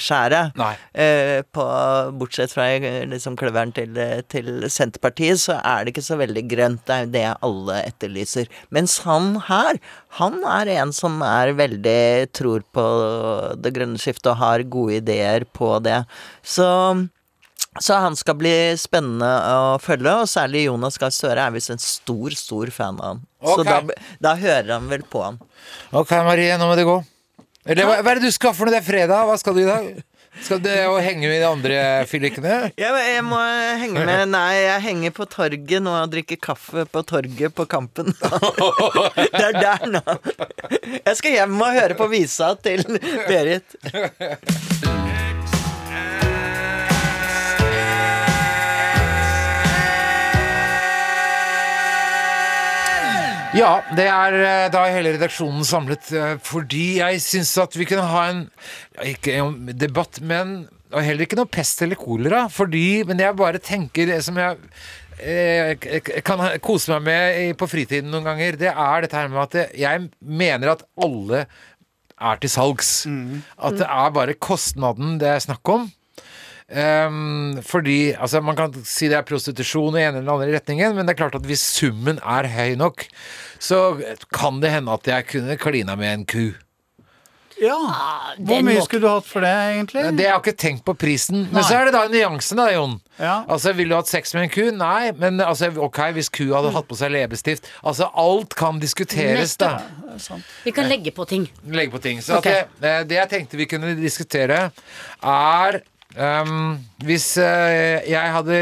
skjæret. 0.00 0.56
Nei. 0.56 0.72
Eh, 0.96 1.44
på, 1.52 1.68
bortsett 2.22 2.56
fra 2.56 2.70
eh, 2.78 3.04
liksom 3.12 3.36
kløveren 3.36 3.76
til, 3.76 4.00
til 4.32 4.64
Senterpartiet, 4.72 5.44
så 5.44 5.58
er 5.60 5.84
det 5.84 5.92
ikke 5.92 6.06
så 6.08 6.16
veldig 6.22 6.46
grønt. 6.54 6.86
Det 6.88 6.96
er 6.96 7.04
jo 7.04 7.12
det 7.18 7.26
alle 7.50 7.78
etterlyser. 7.84 8.48
Mens 8.72 8.96
han 9.04 9.36
her, 9.50 9.76
han 10.16 10.40
er 10.56 10.72
en 10.78 10.96
som 10.96 11.20
er 11.20 11.52
veldig 11.60 12.32
tror 12.32 12.64
på 12.72 12.88
det 13.58 13.74
grønne 13.76 14.00
skiftet 14.00 14.32
og 14.34 14.40
har 14.42 14.64
gode 14.70 15.00
ideer 15.00 15.46
på 15.56 15.74
det. 15.84 16.02
Så 16.44 16.68
så 17.80 17.96
han 18.04 18.12
skal 18.20 18.36
bli 18.36 18.52
spennende 18.76 19.28
å 19.48 19.78
følge, 19.80 20.12
og 20.12 20.28
særlig 20.28 20.66
Jonas 20.66 20.98
Gahr 21.00 21.12
Støre 21.14 21.46
er 21.46 21.54
visst 21.54 21.72
en 21.72 21.80
stor, 21.80 22.34
stor 22.36 22.68
fan 22.74 22.98
av 23.00 23.06
han. 23.06 23.22
Så 23.40 23.64
da, 23.64 23.78
da 24.20 24.34
hører 24.36 24.74
han 24.74 24.90
vel 24.90 25.06
på 25.08 25.22
han. 25.24 25.38
Ok, 25.96 26.12
Marie, 26.26 26.52
nå 26.60 26.68
må 26.68 26.76
det 26.76 26.84
gå. 26.84 26.98
Eller, 27.64 27.86
hva, 27.88 28.02
hva 28.02 28.12
er 28.12 28.20
det 28.20 28.28
du 28.28 28.34
skal 28.34 28.52
for 28.52 28.68
noe? 28.68 28.74
Det 28.74 28.82
er 28.82 28.88
fredag. 28.90 29.24
Hva 29.24 29.38
skal 29.40 29.56
du 29.56 29.62
i 29.62 29.68
dag? 29.70 29.88
Skal 30.40 30.62
du 30.64 30.70
henge 31.04 31.28
med 31.28 31.42
de 31.42 31.46
andre 31.46 31.78
fyllikene? 32.08 32.72
Jeg, 32.80 33.02
jeg 33.12 33.24
må 33.26 33.38
henge 33.82 34.04
med 34.08 34.24
Nei, 34.32 34.54
jeg 34.64 34.84
henger 34.86 35.14
på 35.16 35.26
torget 35.30 35.84
nå 35.84 35.92
og 35.92 36.12
drikker 36.14 36.40
kaffe 36.40 36.86
på 36.88 37.04
torget 37.04 37.54
på 37.54 37.66
Kampen. 37.68 38.14
Det 39.36 39.44
er 39.44 39.60
der 39.60 39.86
nå. 39.92 40.02
Jeg 41.02 41.16
skal 41.20 41.36
hjem 41.36 41.60
og 41.60 41.76
høre 41.76 41.98
på 41.98 42.08
visa 42.12 42.54
til 42.64 42.86
Berit. 43.28 43.76
Ja, 53.52 53.82
det 53.92 54.06
er 54.08 54.34
eh, 54.38 54.66
da 54.72 54.86
hele 54.88 55.10
redaksjonen 55.12 55.66
samlet 55.68 56.08
eh, 56.16 56.38
fordi 56.40 57.02
jeg 57.02 57.18
syns 57.20 57.50
at 57.60 57.74
vi 57.76 57.84
kunne 57.88 58.06
ha 58.08 58.22
en 58.30 58.46
Ikke 59.04 59.34
en 59.42 59.66
debatt, 59.76 60.22
men 60.24 60.62
og 60.92 61.00
heller 61.04 61.24
ikke 61.24 61.38
noe 61.38 61.48
pest 61.48 61.80
eller 61.84 61.96
kolera. 61.96 62.42
Fordi, 62.52 63.00
men 63.08 63.20
jeg 63.20 63.36
bare 63.38 63.60
tenker 63.64 64.10
det 64.10 64.18
som 64.26 64.36
jeg 64.36 64.58
eh, 65.24 66.20
kan 66.24 66.42
kose 66.64 66.92
meg 66.92 67.06
med 67.06 67.54
på 67.60 67.68
fritiden 67.68 68.12
noen 68.12 68.28
ganger, 68.28 68.58
det 68.60 68.68
er 68.72 69.04
dette 69.04 69.16
her 69.16 69.30
med 69.32 69.40
at 69.46 69.76
jeg 69.80 70.02
mener 70.20 70.74
at 70.74 70.84
alle 71.00 71.46
er 71.46 72.42
til 72.42 72.52
salgs. 72.52 72.92
At 73.56 73.80
det 73.80 73.88
er 73.88 74.12
bare 74.16 74.36
kostnaden 74.36 75.16
det 75.20 75.32
er 75.32 75.40
snakk 75.44 75.72
om. 75.72 75.88
Ehm, 76.68 77.60
fordi 77.66 78.14
altså 78.14 78.40
Man 78.40 78.56
kan 78.56 78.74
si 78.86 79.08
det 79.10 79.18
er 79.18 79.28
prostitusjon 79.28 79.96
i 79.98 80.04
ene 80.06 80.22
eller 80.22 80.36
andre 80.36 80.58
retningen, 80.58 80.94
men 80.96 81.06
det 81.06 81.14
er 81.16 81.22
klart 81.24 81.38
at 81.38 81.46
hvis 81.48 81.64
summen 81.78 82.20
er 82.22 82.48
høy 82.52 82.76
nok, 82.80 83.06
så 83.62 83.98
kan 84.32 84.60
det 84.62 84.72
hende 84.74 84.92
at 84.94 85.08
jeg 85.08 85.28
kunne 85.30 85.58
klina 85.60 85.96
med 85.98 86.14
en 86.14 86.28
ku. 86.28 86.46
Ja. 87.62 87.78
Hvor 88.42 88.62
mye 88.66 88.82
skulle 88.82 89.04
du 89.04 89.10
hatt 89.10 89.26
for 89.28 89.44
det, 89.44 89.50
egentlig? 89.74 90.02
Det 90.18 90.24
jeg 90.24 90.34
har 90.34 90.40
ikke 90.42 90.58
tenkt 90.58 90.84
på 90.86 90.94
prisen. 90.98 91.44
Men 91.44 91.60
Nei. 91.60 91.64
så 91.68 91.78
er 91.78 91.88
det 91.88 91.94
da 91.94 92.02
nyansen, 92.10 92.58
da, 92.58 92.66
Jon. 92.74 92.96
Ja. 93.20 93.36
Altså, 93.46 93.74
Vil 93.78 93.92
du 93.92 93.94
hatt 93.94 94.10
sex 94.10 94.34
med 94.34 94.48
en 94.48 94.52
ku? 94.52 94.64
Nei, 94.74 95.12
men 95.18 95.38
altså, 95.44 95.70
ok, 95.84 96.00
hvis 96.16 96.30
kua 96.32 96.58
hadde 96.58 96.72
hatt 96.74 96.88
på 96.90 96.98
seg 96.98 97.12
leppestift 97.14 97.68
Altså, 97.86 98.08
alt 98.18 98.56
kan 98.58 98.80
diskuteres, 98.82 99.54
da. 99.60 99.76
Vi 100.64 100.74
kan 100.74 100.90
legge 100.90 101.14
på 101.14 101.26
ting. 101.28 101.46
legge 101.68 101.94
på 101.94 102.02
ting. 102.02 102.22
Så 102.24 102.40
okay. 102.40 102.64
at 102.64 102.82
det, 102.82 102.96
eh, 102.96 103.06
det 103.12 103.20
jeg 103.20 103.32
tenkte 103.36 103.60
vi 103.60 103.68
kunne 103.70 103.94
diskutere, 104.00 104.64
er 105.22 105.82
ehm, 106.16 106.78
hvis 107.06 107.28
uh, 107.40 108.00
jeg 108.08 108.34
hadde 108.36 108.60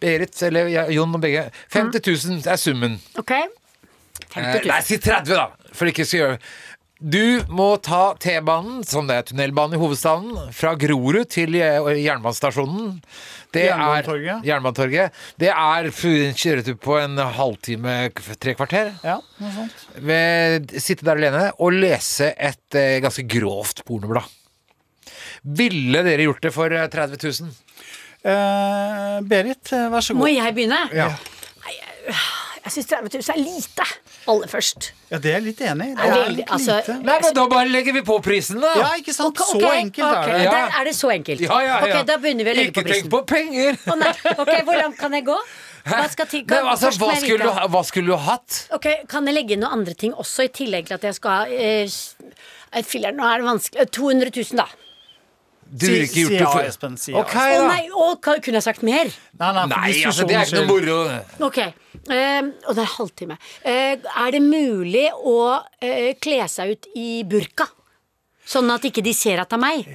Berit, 0.00 0.42
eller 0.46 0.70
jeg, 0.72 0.96
Jon 0.98 1.16
og 1.18 1.22
begge 1.24 1.48
50 1.74 2.02
000 2.28 2.50
er 2.52 2.60
summen. 2.60 2.98
OK? 3.18 3.34
50 4.34 4.38
000. 4.38 4.64
Uh, 4.64 4.70
nei, 4.72 4.80
si 4.86 4.98
30, 5.02 5.34
da! 5.34 5.72
For 5.74 5.90
ikke 5.90 6.06
skal 6.08 6.24
gjøre 6.24 6.38
Du 6.98 7.44
må 7.54 7.68
ta 7.84 8.14
T-banen, 8.18 8.80
som 8.88 9.06
det 9.08 9.18
er 9.18 9.26
tunnelbanen 9.28 9.76
i 9.76 9.80
hovedstaden, 9.80 10.48
fra 10.54 10.72
Grorud 10.80 11.28
til 11.30 11.54
eh, 11.60 11.78
jernbanestasjonen. 12.02 12.96
Det 13.54 13.68
Jernbanetorget. 13.68 14.32
Er, 14.32 14.48
Jernbanetorget. 14.48 15.20
Det 15.40 15.52
er 15.52 15.88
en 15.88 16.34
kjøretur 16.42 16.80
på 16.82 16.98
en 16.98 17.22
halvtime, 17.38 17.94
tre 18.42 18.56
kvarter. 18.58 18.90
Ja, 19.06 19.20
noe 19.38 19.54
sånt. 19.54 19.86
ved, 20.10 20.74
sitte 20.82 21.06
der 21.06 21.22
alene 21.22 21.46
og 21.56 21.78
lese 21.78 22.32
et 22.34 22.76
eh, 22.76 22.98
ganske 23.04 23.24
grovt 23.30 23.86
pornoblad. 23.86 24.26
Ville 25.56 26.02
dere 26.04 26.26
gjort 26.28 26.42
det 26.44 26.52
for 26.54 26.72
eh, 26.74 26.88
30 26.92 27.22
000? 27.42 27.50
Eh, 28.28 29.20
Berit, 29.28 29.72
eh, 29.72 29.88
vær 29.92 30.04
så 30.04 30.14
god. 30.14 30.22
Må 30.24 30.30
jeg 30.32 30.54
begynne? 30.56 30.80
Ja. 30.96 31.12
Jeg 32.68 32.72
syns 32.74 32.88
30 32.90 33.14
000 33.14 33.32
er 33.32 33.38
lite. 33.40 33.84
Aller 34.28 34.50
først. 34.50 34.90
Ja, 35.08 35.16
det 35.24 35.30
er 35.30 35.36
jeg 35.38 35.44
litt 35.46 35.60
enig 35.64 35.86
i. 35.86 35.94
Det 35.96 36.04
Er 36.04 36.10
veldig- 36.12 36.36
litt 36.36 36.50
altså- 36.52 36.76
lite. 36.76 36.96
Nei, 37.06 37.14
men 37.22 37.34
da 37.38 37.46
bare 37.48 37.68
legger 37.68 37.92
vi 37.96 38.02
på 38.04 38.18
prisen, 38.22 38.60
da! 38.60 38.72
Ja, 38.76 38.88
ikke 39.00 39.14
sant? 39.14 39.40
Okay, 39.40 39.60
Så 39.60 39.70
enkelt 39.72 40.04
okay. 40.04 40.28
er 40.32 40.36
det. 40.36 40.42
Ja. 40.44 40.50
Der 40.50 40.80
er 40.80 40.84
det 40.84 40.94
så 40.98 41.08
enkelt. 41.14 41.40
Ja, 41.40 41.60
ja, 41.60 41.86
ja. 41.86 42.00
Ok, 42.00 42.06
Da 42.06 42.16
begynner 42.18 42.44
vi 42.44 42.50
å 42.50 42.54
legge 42.58 42.68
Ikke 42.68 42.82
på 42.82 42.84
prisen. 42.84 43.06
Ikke 43.06 43.08
tenk 43.08 43.14
på 43.14 43.26
penger! 43.26 43.78
Å 43.86 43.96
nei, 43.96 44.12
ok, 44.42 44.52
Hvor 44.68 44.76
langt 44.82 44.98
kan 44.98 45.12
jeg 45.12 45.24
gå? 45.24 45.38
Hva, 45.88 46.10
skal 46.10 46.26
til, 46.26 46.44
Nei, 46.44 46.58
altså, 46.58 46.90
hva, 46.98 47.14
skulle 47.16 47.38
du, 47.38 47.68
hva 47.72 47.82
skulle 47.86 48.06
du 48.12 48.16
hatt? 48.16 48.68
Ok, 48.76 48.86
Kan 49.08 49.24
jeg 49.30 49.34
legge 49.38 49.52
inn 49.56 49.60
noen 49.64 49.72
andre 49.80 49.94
ting 49.94 50.12
også, 50.12 50.44
i 50.44 50.48
tillegg 50.48 50.90
til 50.90 50.94
at 50.98 51.02
jeg 51.08 51.14
skal 51.14 51.30
ha 51.30 51.46
eh, 51.48 51.88
eh, 51.88 52.82
Filler'n, 52.84 53.16
nå 53.16 53.24
er 53.24 53.38
det 53.40 53.48
vanskelig. 53.48 53.80
Eh, 53.80 53.88
200 53.96 54.30
000, 54.34 54.56
da. 54.60 54.66
Du 55.70 55.84
ville 55.86 56.06
ikke 56.06 56.22
gjort 56.24 56.32
det 56.32 56.40
ja, 56.40 56.68
Espen, 56.70 56.94
si 56.96 57.12
Ok, 57.12 57.32
ja. 57.34 57.58
Å 57.58 57.62
da. 57.62 57.66
nei, 57.74 57.88
å, 57.92 58.06
hva- 58.16 58.36
kunne 58.40 58.56
jeg 58.60 58.64
sagt 58.64 58.82
mer? 58.86 59.10
Nei, 59.38 59.50
nei, 59.52 59.64
for 59.68 59.74
Nei, 59.74 59.90
altså, 60.08 60.26
det 60.28 60.36
er 60.38 60.46
ikke 60.46 60.62
noe 60.62 60.78
skyld. 60.80 60.88
moro. 60.88 61.46
Ok. 61.48 61.58
eh, 62.08 62.42
og 62.68 62.74
det 62.78 62.84
er 62.86 62.92
halvtime. 62.94 63.36
Eh, 63.64 63.96
er 64.24 64.30
det 64.32 64.40
mulig 64.46 65.06
å 65.12 65.36
eh, 65.84 66.14
kle 66.24 66.40
seg 66.48 66.72
ut 66.76 66.88
i 66.96 67.08
burka? 67.28 67.66
Sånn 68.48 68.70
at 68.72 68.86
ikke 68.88 69.02
de 69.04 69.12
ser 69.12 69.42
at 69.42 69.50
det 69.52 69.58
er 69.58 69.60
meg? 69.60 69.88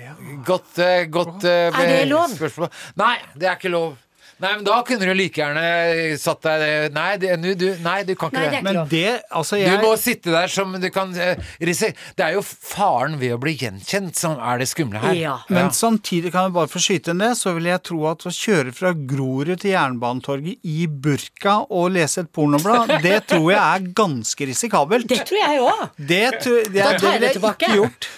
Godt, 0.45 0.77
eh, 0.77 1.05
godt 1.09 1.43
eh, 1.49 1.71
Er 1.73 1.87
det 1.89 2.03
lov? 2.11 2.29
spørsmål. 2.37 2.69
Nei, 3.01 3.15
det 3.33 3.49
er 3.49 3.55
ikke 3.57 3.71
lov. 3.73 3.95
Nei, 4.43 4.51
men 4.59 4.65
da 4.67 4.81
kunne 4.83 5.07
du 5.07 5.13
like 5.15 5.39
gjerne 5.39 6.17
satt 6.19 6.41
deg 6.43 6.91
Nei, 6.93 7.15
det, 7.21 7.37
nu- 7.39 7.53
du, 7.55 7.69
nei 7.83 8.01
du 8.03 8.13
kan 8.19 8.29
ikke 8.33 8.41
Nei, 8.41 8.43
det 8.43 8.51
er 8.51 8.57
ikke 8.59 8.63
Men 8.67 8.75
lov. 8.81 8.89
det, 8.91 9.13
altså 9.39 9.59
Du 9.63 9.85
må 9.85 9.91
sitte 10.01 10.33
der 10.33 10.51
som 10.51 10.73
du 10.83 10.89
kan 10.91 11.13
eh, 11.15 11.39
risi- 11.63 11.93
Det 12.17 12.25
er 12.27 12.33
jo 12.35 12.41
faren 12.43 13.15
ved 13.21 13.33
å 13.35 13.39
bli 13.39 13.53
gjenkjent 13.61 14.19
som 14.19 14.35
er 14.39 14.59
det 14.59 14.67
skumle 14.71 14.99
her. 15.03 15.13
Ja. 15.15 15.35
Men 15.53 15.71
samtidig 15.75 16.33
kan 16.33 16.49
jeg 16.49 16.55
bare 16.57 16.71
få 16.73 16.81
skyte 16.83 17.13
inn 17.15 17.23
det, 17.23 17.31
så 17.39 17.53
vil 17.55 17.69
jeg 17.71 17.81
tro 17.87 18.01
at 18.11 18.25
å 18.27 18.33
kjøre 18.35 18.73
fra 18.75 18.91
Grorud 18.93 19.55
til 19.63 19.71
Jernbanetorget 19.73 20.59
i 20.67 20.87
burka 20.87 21.55
og 21.69 21.91
lese 21.95 22.25
et 22.25 22.31
pornoblad, 22.35 22.91
det 23.05 23.21
tror 23.31 23.47
jeg 23.53 23.61
er 23.63 23.87
ganske 23.95 24.47
risikabelt. 24.51 25.07
Det 25.09 25.21
tror 25.29 25.39
jeg 25.39 25.63
òg. 25.63 25.83
Det, 25.97 26.23
tror- 26.43 26.67
det, 26.67 26.83
Da 26.83 26.93
tar 26.99 27.15
jeg 27.15 27.21
det 27.23 27.29
jeg 27.31 27.37
tilbake. 27.39 27.69
ikke 27.69 27.79
gjort. 27.79 28.09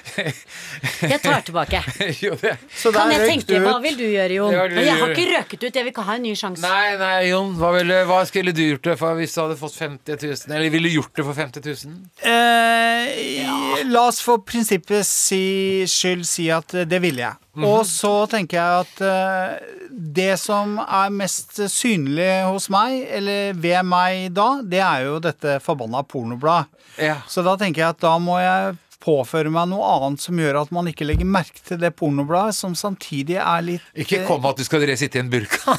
Jeg 1.06 1.20
tar 1.24 1.42
tilbake. 1.46 1.82
jo, 2.26 2.36
det. 2.42 2.56
Så 2.76 2.92
Kan 2.96 3.10
der 3.12 3.16
jeg 3.18 3.22
røyk 3.26 3.32
tenke, 3.36 3.60
du 3.60 3.66
Hva 3.68 3.76
vil 3.84 3.98
du 4.00 4.06
gjøre, 4.08 4.38
Jon? 4.40 4.54
Ja, 4.56 4.68
du 4.72 4.76
Men 4.80 4.86
jeg 4.88 4.96
har 4.96 5.08
gjør- 5.08 5.16
ikke 5.20 5.36
røket 5.36 5.66
ut. 5.68 5.76
Jeg 5.76 5.84
vil 5.88 5.92
ikke 5.94 6.06
ha 6.10 6.15
en 6.16 6.26
ny 6.26 6.34
sjanse. 6.38 6.64
Nei, 6.64 6.96
nei, 7.00 7.30
Jon, 7.30 7.54
hva, 7.60 7.72
ville, 7.76 8.02
hva 8.10 8.22
skulle 8.28 8.54
du 8.56 8.64
gjort 8.64 8.88
det 8.90 8.98
for 9.00 9.18
hvis 9.20 9.36
du 9.36 9.42
hadde 9.44 9.58
fått 9.60 9.78
50 9.80 10.20
000? 10.22 10.56
Eller 10.56 10.74
ville 10.74 10.92
du 10.92 10.98
gjort 11.00 11.14
det 11.16 11.26
for 11.28 11.38
50 11.38 11.66
000? 11.86 11.96
Eh, 12.26 13.84
La 13.92 14.08
oss 14.10 14.22
for 14.24 14.44
prinsippets 14.48 15.10
si, 15.30 15.44
skyld 15.90 16.26
si 16.28 16.50
at 16.54 16.74
eh, 16.76 16.88
det 16.90 17.02
ville 17.04 17.24
jeg. 17.26 17.42
Mhm. 17.56 17.68
Og 17.70 17.86
så 17.88 18.14
tenker 18.32 18.60
jeg 18.60 18.86
at 18.86 19.04
uh, 19.06 19.76
det 19.92 20.34
som 20.42 20.76
er 20.84 21.14
mest 21.16 21.56
synlig 21.72 22.32
hos 22.50 22.68
meg, 22.74 22.98
eller 23.16 23.56
ved 23.56 23.86
meg 23.88 24.34
da, 24.36 24.50
det 24.60 24.82
er 24.84 25.06
jo 25.08 25.22
dette 25.24 25.60
forbanna 25.64 26.04
pornobladet. 26.04 26.72
Ja. 27.00 27.22
Så 27.28 27.44
da 27.44 27.56
tenker 27.60 27.82
jeg 27.82 27.96
at 27.96 28.04
da 28.04 28.14
må 28.24 28.38
jeg 28.40 28.76
påføre 29.06 29.52
meg 29.54 29.70
noe 29.70 29.86
annet 29.98 30.24
som 30.24 30.40
gjør 30.40 30.62
at 30.64 30.72
man 30.76 30.90
ikke 30.90 31.06
legger 31.08 31.28
merke 31.30 31.62
til 31.66 31.80
det 31.82 31.92
pornobladet, 32.00 32.56
som 32.58 32.76
samtidig 32.78 33.38
er 33.42 33.66
litt 33.66 34.02
Ikke 34.06 34.24
kom 34.26 34.42
med 34.42 34.56
at 34.56 34.62
du 34.62 34.68
skal 34.68 34.86
sitte 34.98 35.20
i 35.20 35.24
en 35.24 35.32
burka. 35.32 35.76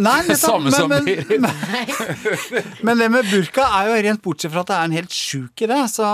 Nei, 0.00 0.18
nettopp, 0.28 0.40
Samme 0.44 0.72
som 0.74 0.92
men, 0.92 1.06
Berit. 1.06 1.40
men, 1.42 2.68
men 2.86 3.02
det 3.02 3.08
med 3.12 3.30
burka 3.30 3.66
er 3.80 3.90
jo 3.90 3.98
rent 4.08 4.22
bortsett 4.24 4.54
fra 4.54 4.64
at 4.64 4.70
det 4.70 4.78
er 4.78 4.90
en 4.90 4.96
helt 4.98 5.16
sjuk 5.16 5.64
idé, 5.66 5.80
så 5.90 6.08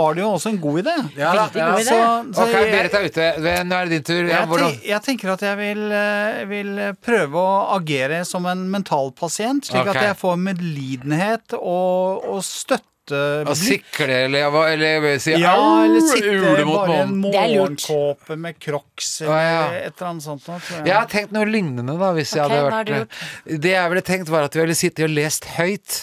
var 0.00 0.16
det 0.16 0.24
jo 0.24 0.32
også 0.36 0.52
en 0.52 0.60
god 0.62 0.82
idé. 0.82 0.96
Ja, 1.16 1.32
da, 1.36 1.46
ja. 1.52 1.70
god 1.72 1.84
idé. 1.84 1.90
Så, 1.90 2.00
så 2.36 2.46
Ok, 2.46 2.56
Berit 2.74 2.98
er 2.98 3.06
ute. 3.10 3.28
Nå 3.66 3.78
er 3.78 3.88
det 3.88 3.96
din 3.96 4.06
tur. 4.10 4.22
Ja, 4.30 4.42
jeg, 4.64 4.80
jeg 4.90 5.04
tenker 5.06 5.34
at 5.36 5.46
jeg 5.46 5.60
vil, 5.60 5.86
eh, 5.96 6.42
vil 6.50 6.74
prøve 7.04 7.40
å 7.40 7.54
agere 7.76 8.24
som 8.28 8.48
en 8.50 8.66
mentalpasient, 8.72 9.70
slik 9.70 9.84
okay. 9.84 9.94
at 9.96 10.10
jeg 10.10 10.20
får 10.20 10.36
medlidenhet 10.48 11.56
og, 11.60 12.26
og 12.26 12.44
støtte 12.46 12.95
Å 13.12 13.54
sikle 13.58 14.06
eller, 14.26 14.48
hva- 14.50 14.64
eller 14.72 15.18
si 15.22 15.36
Ja, 15.38 15.54
eller 15.84 16.00
sitte 16.00 16.32
ule 16.32 16.64
mot 16.66 16.80
bare 16.86 16.96
en 17.04 17.14
månen. 17.20 17.30
Det 17.32 17.38
er 17.42 17.52
lurt. 17.54 17.86
morgenkåpe 17.86 18.36
med 18.46 18.58
crocs 18.58 19.12
eller 19.22 19.32
Å, 19.32 19.38
ja. 19.44 19.62
et 19.86 19.94
eller 20.00 20.10
annet 20.10 20.26
sånt. 20.26 20.48
noe, 20.48 20.58
jeg. 20.70 20.86
Jeg 20.86 20.96
har 20.96 21.06
tenkt 21.12 21.32
noe 21.36 21.46
lignende, 21.46 21.94
da, 22.00 22.10
hvis 22.16 22.34
jeg 22.34 22.42
hadde 22.48 22.64
vært 22.70 22.90
med. 22.96 23.60
Det 23.66 23.72
jeg 23.76 23.94
ville 23.94 24.06
tenkt, 24.10 24.28
var 24.34 24.48
at 24.48 24.54
vi 24.58 24.60
ville 24.64 24.74
sittet 24.78 25.04
og 25.08 25.16
lest 25.16 25.44
høyt. 25.56 26.02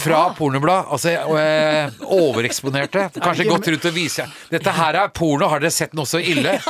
Fra 0.00 0.22
pornoblad. 0.32 0.86
Altså 0.88 1.10
eh, 1.36 1.90
overeksponerte. 2.16 3.10
Kanskje 3.26 3.44
gått 3.44 3.66
rundt 3.68 3.84
og 3.90 3.92
vise 3.92 4.24
Dette 4.48 4.72
her 4.72 4.96
er 5.02 5.10
porno, 5.12 5.50
har 5.52 5.60
dere 5.60 5.74
sett 5.74 5.92
noe 5.98 6.08
så 6.08 6.20
ille? 6.22 6.54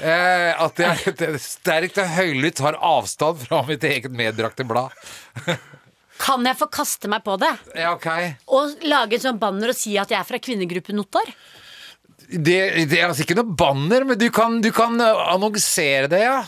Eh, 0.00 0.52
at 0.60 0.78
jeg 0.80 1.38
sterkt 1.40 1.98
og 2.00 2.06
høylytt 2.14 2.60
har 2.64 2.76
avstand 2.84 3.40
fra 3.42 3.62
mitt 3.68 3.82
eget 3.84 4.12
medbrakte 4.12 4.64
blad. 4.68 4.92
Kan 6.20 6.44
jeg 6.44 6.58
få 6.60 6.68
kaste 6.72 7.08
meg 7.08 7.24
på 7.24 7.38
det? 7.40 7.50
Ja, 7.80 7.94
ok. 7.96 8.06
Og 8.52 8.82
lage 8.84 9.16
en 9.16 9.24
sånn 9.24 9.40
banner 9.40 9.72
og 9.72 9.78
si 9.78 9.94
at 10.00 10.12
jeg 10.12 10.20
er 10.20 10.28
fra 10.28 10.40
kvinnegruppen 10.42 10.98
Notar? 11.00 11.32
Det, 12.30 12.56
det 12.86 13.00
er 13.00 13.08
altså 13.08 13.24
ikke 13.24 13.38
noe 13.40 13.56
banner, 13.58 14.04
men 14.06 14.18
du 14.20 14.28
kan, 14.30 14.60
du 14.62 14.68
kan 14.76 15.00
eh, 15.02 15.22
annonsere 15.32 16.06
det, 16.12 16.20
ja. 16.28 16.42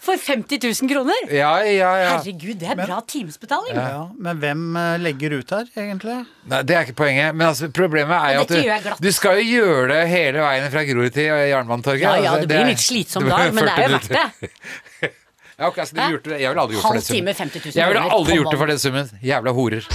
For 0.00 0.16
50 0.16 0.62
000 0.64 0.88
kroner? 0.88 1.26
Ja, 1.28 1.50
ja, 1.68 1.90
ja. 2.00 2.12
Herregud, 2.14 2.56
det 2.62 2.70
er 2.72 2.78
bra 2.78 3.02
timesbetaling. 3.04 3.76
Ja, 3.76 4.06
men 4.16 4.38
hvem 4.40 4.62
eh, 4.80 4.94
legger 5.04 5.34
ut 5.42 5.52
her, 5.52 5.66
egentlig? 5.76 6.14
Nei, 6.48 6.62
Det 6.64 6.78
er 6.78 6.86
ikke 6.88 6.96
poenget. 7.02 7.34
Men 7.36 7.50
altså, 7.50 7.68
problemet 7.68 8.16
er 8.16 8.38
jo 8.38 8.46
at 8.46 8.54
du, 8.88 9.04
du 9.04 9.10
skal 9.12 9.42
jo 9.42 9.58
gjøre 9.58 9.90
det 9.92 10.00
hele 10.14 10.40
veien 10.46 10.70
fra 10.72 10.86
Grorud 10.88 11.12
til 11.18 11.28
Jernbanetorget. 11.50 12.06
Ja, 12.06 12.14
ja, 12.16 12.32
Altså, 12.32 12.46
det 12.46 12.54
blir 12.54 12.62
er- 12.64 12.70
litt 12.72 12.86
slitsom 12.86 13.28
da, 13.28 13.42
dag, 13.42 13.52
men 13.58 13.68
det 13.68 13.74
er 13.76 13.82
jo 13.84 13.98
verdt 13.98 14.14
det. 14.16 15.12
Ja, 15.60 15.68
okay, 15.68 15.80
altså, 15.84 15.96
Hæ? 15.96 16.08
gjorde 16.10 16.30
det. 16.30 16.40
Jeg 16.40 16.48
ville 16.48 16.62
aldri 16.62 16.74
gjort 16.74 16.82
for 16.82 16.88
Halv 16.88 17.00
den 17.00 17.06
summen. 17.06 17.20
time, 17.20 17.34
50 17.34 17.60
000 17.64 17.76
Jeg 17.76 17.88
ville 17.88 18.02
aldri 18.16 18.34
gjort 18.40 18.50
det 18.54 18.58
for 18.58 18.66
den 18.66 18.78
summen. 18.78 19.10
Jævla 19.22 19.50
horer. 19.52 19.88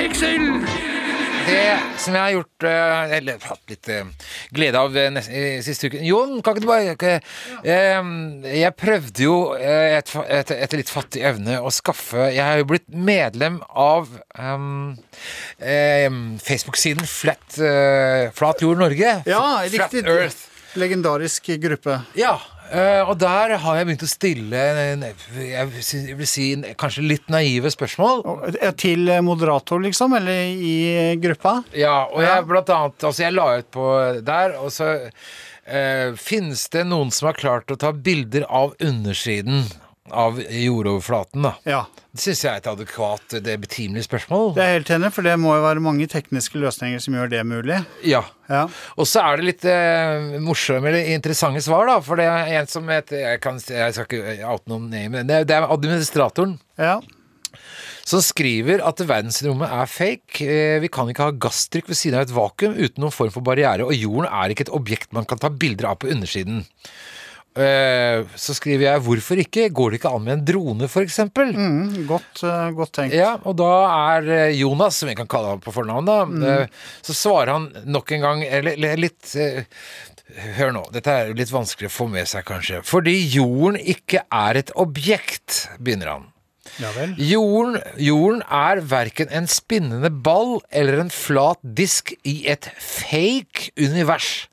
Excel! 0.00 0.50
Det 1.46 1.76
som 2.02 2.16
jeg 2.16 2.22
har 2.24 2.32
gjort 2.34 2.64
eh, 2.66 3.12
Eller 3.20 3.44
hatt 3.46 3.70
litt 3.70 3.88
eh, 3.94 4.08
glede 4.56 4.80
av 4.82 4.96
neste, 5.14 5.30
eh, 5.30 5.60
siste 5.62 5.86
uken 5.86 6.02
Jon, 6.02 6.32
kan 6.42 6.56
ikke 6.56 6.64
du 6.64 6.66
bare 6.66 6.94
ikke, 6.96 7.12
eh, 7.62 8.08
Jeg 8.50 8.72
prøvde 8.80 9.22
jo 9.22 9.36
etter, 9.54 10.24
et, 10.26 10.50
et, 10.50 10.50
etter 10.66 10.82
litt 10.82 10.90
fattig 10.90 11.22
evne 11.28 11.60
å 11.62 11.70
skaffe 11.70 12.32
Jeg 12.34 12.42
har 12.42 12.58
jo 12.58 12.66
blitt 12.72 12.88
medlem 12.90 13.60
av 13.70 14.10
um, 14.34 14.96
eh, 15.60 16.10
Facebook-siden 16.42 17.06
Flat, 17.06 17.46
uh, 17.62 18.26
Flat 18.34 18.66
Jord 18.66 18.82
Norge. 18.82 19.14
Ja, 19.28 19.44
Flat 19.70 19.94
riktig. 19.94 20.02
Earth. 20.10 20.48
Legendarisk 20.76 21.46
gruppe. 21.62 22.00
Ja, 22.18 22.34
eh, 22.72 23.02
og 23.08 23.18
der 23.18 23.56
har 23.62 23.76
jeg 23.76 23.86
begynt 23.86 24.02
å 24.02 24.08
stille 24.10 24.62
en- 24.92 25.04
jeg 25.36 26.16
vil 26.16 26.26
si- 26.26 26.74
kanskje 26.78 27.06
litt 27.06 27.28
naive 27.28 27.70
spørsmål. 27.70 28.54
Eh, 28.60 28.70
Til 28.72 29.06
moderator, 29.22 29.78
liksom? 29.80 30.16
Eller 30.16 30.50
i 30.56 31.16
gruppa? 31.20 31.64
Ja, 31.74 32.04
og 32.12 32.22
jeg 32.22 32.46
blant 32.46 32.68
annet 32.70 33.04
Altså, 33.04 33.22
jeg 33.24 33.32
la 33.34 33.58
ut 33.58 33.70
på 33.70 34.22
der, 34.24 34.56
og 34.58 34.70
så 34.70 35.10
uh, 35.68 36.14
Finnes 36.16 36.68
det 36.70 36.84
noen 36.86 37.10
som 37.12 37.26
har 37.26 37.34
klart 37.34 37.66
å 37.66 37.76
ta 37.78 37.92
bilder 37.92 38.44
av 38.48 38.74
undersiden 38.80 39.64
av 40.10 40.38
jordoverflaten, 40.42 41.42
da? 41.46 41.54
Ja. 41.66 41.80
Det 42.16 42.22
syns 42.22 42.42
jeg 42.44 42.50
er 42.54 42.60
et 42.62 42.68
adekvat, 42.70 43.34
det 43.44 43.52
er 43.52 43.58
betimelig 43.60 44.06
spørsmål. 44.06 44.54
Det 44.56 44.62
er 44.64 44.70
helt 44.78 44.92
enig, 44.94 45.10
for 45.12 45.26
det 45.26 45.34
må 45.42 45.52
jo 45.58 45.64
være 45.66 45.82
mange 45.84 46.06
tekniske 46.08 46.56
løsninger 46.62 47.02
som 47.04 47.16
gjør 47.18 47.28
det 47.34 47.42
mulig. 47.44 47.80
Ja. 48.08 48.22
Ja. 48.48 48.62
Og 48.96 49.08
så 49.10 49.20
er 49.26 49.36
det 49.42 49.48
litt 49.50 49.66
eh, 49.68 50.38
morsomme 50.40 50.88
eller 50.88 51.10
interessante 51.16 51.60
svar, 51.66 51.84
da. 51.90 51.98
For 52.04 52.16
det 52.20 52.24
er 52.30 52.54
en 52.60 52.70
som 52.70 52.88
heter 52.88 53.20
Jeg, 53.24 53.42
kan, 53.44 53.58
jeg 53.60 53.92
skal 53.98 54.06
ikke 54.08 54.38
oute 54.54 54.70
noen 54.72 54.88
name, 54.92 55.12
men 55.18 55.28
det, 55.28 55.42
det 55.50 55.58
er 55.58 55.68
administratoren. 55.74 56.56
ja. 56.80 57.00
som 58.06 58.20
skriver 58.22 58.78
at 58.86 59.00
verdensrommet 59.02 59.72
er 59.74 59.88
fake. 59.90 60.44
Eh, 60.46 60.76
Vi 60.84 60.88
kan 60.94 61.08
ikke 61.10 61.26
ha 61.26 61.34
gasstrykk 61.42 61.88
ved 61.90 61.98
siden 61.98 62.20
av 62.20 62.28
et 62.28 62.34
vakuum 62.36 62.76
uten 62.78 63.02
noen 63.02 63.12
form 63.14 63.32
for 63.34 63.42
barriere, 63.42 63.82
og 63.84 63.92
jorden 63.98 64.28
er 64.30 64.54
ikke 64.54 64.68
et 64.68 64.74
objekt 64.78 65.12
man 65.16 65.26
kan 65.26 65.40
ta 65.42 65.50
bilder 65.50 65.90
av 65.90 65.98
på 66.04 66.08
undersiden. 66.14 66.62
Eh, 67.56 68.24
Så 68.36 68.56
skriver 68.56 68.90
jeg 68.90 69.04
hvorfor 69.06 69.40
ikke? 69.40 69.68
Går 69.72 69.92
det 69.92 70.00
ikke 70.00 70.12
an 70.12 70.26
med 70.26 70.34
en 70.36 70.44
drone, 70.50 70.88
f.eks.? 70.90 71.22
Mm, 71.32 72.04
godt, 72.08 72.42
eh, 72.44 72.68
godt 72.76 72.92
tenkt. 72.98 73.16
Ja, 73.16 73.36
og 73.44 73.56
da 73.60 73.70
er 74.12 74.28
eh, 74.28 74.58
Jonas, 74.60 75.00
som 75.00 75.10
vi 75.10 75.16
kan 75.18 75.30
kalle 75.30 75.54
ham 75.54 75.64
på 75.64 75.74
fornavn, 75.74 76.08
da, 76.08 76.18
mm. 76.28 76.76
så 77.06 77.16
svarer 77.16 77.54
han 77.54 77.70
nok 77.86 78.12
en 78.16 78.28
gang 78.28 78.44
eller, 78.46 78.96
litt 79.00 79.34
Hør 80.56 80.72
nå, 80.74 80.80
dette 80.90 81.12
er 81.12 81.28
litt 81.38 81.52
vanskelig 81.54 81.86
å 81.86 81.92
få 81.94 82.08
med 82.10 82.26
seg, 82.26 82.42
kanskje. 82.48 82.80
Fordi 82.84 83.14
jorden 83.30 83.76
ikke 83.78 84.24
er 84.34 84.58
et 84.58 84.72
objekt, 84.74 85.68
begynner 85.78 86.10
han. 86.16 86.24
Ja 86.82 86.90
vel. 86.96 87.14
Jorden, 87.22 87.78
jorden 88.02 88.42
er 88.52 88.82
verken 88.90 89.30
en 89.30 89.46
spinnende 89.48 90.10
ball 90.10 90.58
eller 90.74 91.04
en 91.04 91.12
flat 91.14 91.60
disk 91.62 92.12
i 92.26 92.40
et 92.50 92.68
fake 92.82 93.70
univers. 93.78 94.48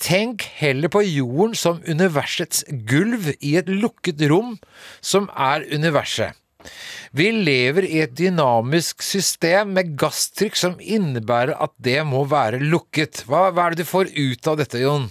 Tenk 0.00 0.42
heller 0.56 0.88
på 0.88 1.02
jorden 1.04 1.54
som 1.58 1.80
universets 1.84 2.62
gulv 2.88 3.30
i 3.44 3.56
et 3.60 3.68
lukket 3.68 4.22
rom, 4.30 4.54
som 5.04 5.28
er 5.36 5.66
universet. 5.74 6.32
Vi 7.16 7.30
lever 7.32 7.86
i 7.88 8.00
et 8.04 8.12
dynamisk 8.16 9.02
system 9.04 9.72
med 9.76 9.94
gasstrykk 10.00 10.56
som 10.56 10.76
innebærer 10.80 11.52
at 11.56 11.72
det 11.80 11.98
må 12.08 12.22
være 12.28 12.60
lukket. 12.62 13.24
Hva, 13.28 13.48
hva 13.52 13.66
er 13.68 13.74
det 13.76 13.84
du 13.84 13.90
får 13.90 14.12
ut 14.14 14.48
av 14.52 14.60
dette, 14.60 14.80
Jon? 14.80 15.08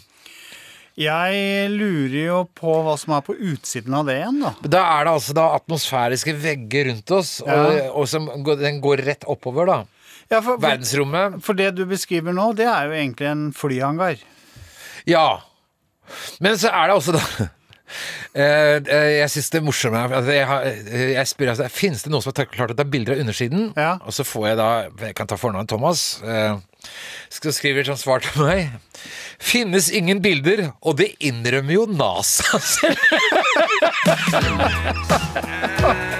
Jeg 0.99 1.69
lurer 1.71 2.17
jo 2.25 2.39
på 2.59 2.73
hva 2.83 2.95
som 2.99 3.13
er 3.15 3.23
på 3.23 3.35
utsiden 3.37 3.93
av 3.95 4.09
det 4.09 4.17
igjen, 4.19 4.41
da. 4.43 4.51
Da 4.67 4.81
er 4.97 5.05
det 5.07 5.13
altså 5.15 5.35
da 5.37 5.45
atmosfæriske 5.55 6.33
vegger 6.41 6.89
rundt 6.89 7.13
oss, 7.15 7.37
og, 7.45 7.49
Ja. 7.77 7.85
og 7.93 8.09
som 8.11 8.27
den 8.59 8.81
går 8.83 9.05
rett 9.07 9.23
oppover, 9.29 9.69
da. 9.69 9.79
Ja, 10.29 10.41
for, 10.41 10.57
Verdensrommet. 10.61 11.39
for 11.45 11.53
det 11.57 11.71
du 11.77 11.85
beskriver 11.89 12.33
nå, 12.35 12.51
det 12.57 12.67
er 12.67 12.89
jo 12.89 12.97
egentlig 12.99 13.29
en 13.31 13.45
flyhangar. 13.55 14.19
Ja. 15.07 15.41
Men 16.41 16.57
så 16.59 16.71
er 16.73 16.89
det 16.89 16.95
også 16.97 17.13
da 17.13 17.21
eh, 18.33 18.77
eh, 18.81 19.09
Jeg 19.19 19.29
syns 19.33 19.51
det 19.53 19.61
morsomme 19.65 20.01
at 20.17 20.29
jeg, 20.33 20.47
har, 20.49 20.65
eh, 20.65 21.11
jeg 21.13 21.29
spør 21.29 21.51
altså, 21.53 21.69
Finnes 21.73 22.01
det 22.05 22.11
noen 22.13 22.23
som 22.25 22.33
har 22.33 22.49
klart 22.49 22.73
å 22.73 22.77
ta 22.77 22.85
bilder 22.87 23.13
av 23.15 23.21
undersiden? 23.25 23.69
Ja. 23.77 23.93
Og 24.01 24.15
så 24.15 24.25
får 24.27 24.51
jeg 24.51 24.59
da 24.61 24.69
Jeg 25.05 25.17
kan 25.19 25.29
ta 25.29 25.37
fornavnet 25.39 25.69
Thomas. 25.69 25.99
Skal 27.29 27.51
Så 27.51 27.57
skriver 27.59 27.85
som 27.85 27.99
svar 27.99 28.25
til 28.25 28.41
meg 28.41 28.59
Finnes 29.39 29.91
ingen 29.95 30.19
bilder, 30.23 30.71
og 30.83 30.97
det 30.99 31.13
innrømmer 31.23 31.73
jo 31.77 31.85
NASA 31.87 32.59
selv. 32.59 32.99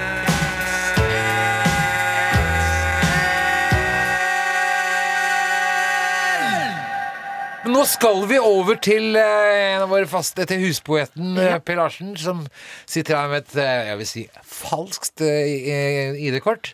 Nå 7.70 7.84
skal 7.86 8.24
vi 8.30 8.38
over 8.42 8.78
til 8.82 9.14
eh, 9.18 9.76
en 9.76 9.84
av 9.84 9.90
våre 9.92 10.08
faste, 10.10 10.46
til 10.48 10.62
huspoeten 10.64 11.36
eh, 11.38 11.58
Per 11.62 11.76
Larsen, 11.78 12.14
som 12.18 12.42
sitter 12.88 13.18
her 13.18 13.28
med 13.30 13.44
et 13.44 13.56
eh, 13.62 13.88
jeg 13.90 13.98
vil 14.00 14.08
si, 14.08 14.22
falskt 14.60 15.22
ID-kort. 15.24 16.72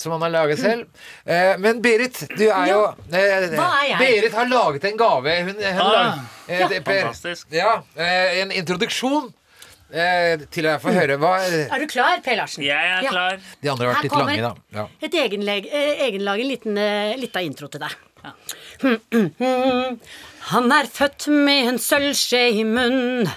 Som 0.00 0.14
han 0.14 0.22
har 0.24 0.30
laget 0.32 0.56
selv. 0.62 0.86
Eh, 1.28 1.58
men 1.60 1.82
Berit, 1.84 2.22
du 2.38 2.46
er 2.46 2.70
jo 2.70 2.78
Hva 3.12 3.18
er 3.20 3.90
jeg? 3.90 3.98
Berit 4.00 4.32
har 4.38 4.48
laget 4.48 4.86
en 4.88 4.96
gave. 5.02 5.34
Hun, 5.44 5.58
hun 5.60 5.82
Ah, 5.82 5.90
lag- 5.92 6.22
eh, 6.48 6.62
det- 6.72 6.78
Per, 6.86 7.02
fantastisk. 7.02 7.50
Ja, 7.52 7.74
en 8.40 8.54
introduksjon 8.56 9.28
eh, 9.92 10.40
til 10.48 10.70
å 10.72 10.78
få 10.80 10.94
høre. 10.96 11.18
Hva 11.20 11.34
Er 11.44 11.84
du 11.84 11.86
klar, 11.92 12.22
Per 12.24 12.38
Larsen? 12.40 12.64
Jeg 12.64 12.80
er 12.94 13.04
Ja. 13.04 13.10
klar. 13.12 13.36
De 13.60 13.68
andre 13.74 13.90
har 13.90 13.94
Her 14.00 14.08
litt 14.08 14.16
lange, 14.16 14.40
da. 14.40 14.54
Ja. 14.78 14.86
Et 15.04 15.12
egenlag, 15.26 15.68
egenlag 15.68 16.06
egenlaget 16.08 16.48
liten, 16.54 16.80
lita 17.20 17.44
intro 17.44 17.68
til 17.68 17.84
deg. 17.84 17.92
Han 20.50 20.72
er 20.72 20.86
født 20.90 21.28
med 21.28 21.68
en 21.74 21.78
sølvskje 21.78 22.42
i 22.60 22.64
munn. 22.64 23.28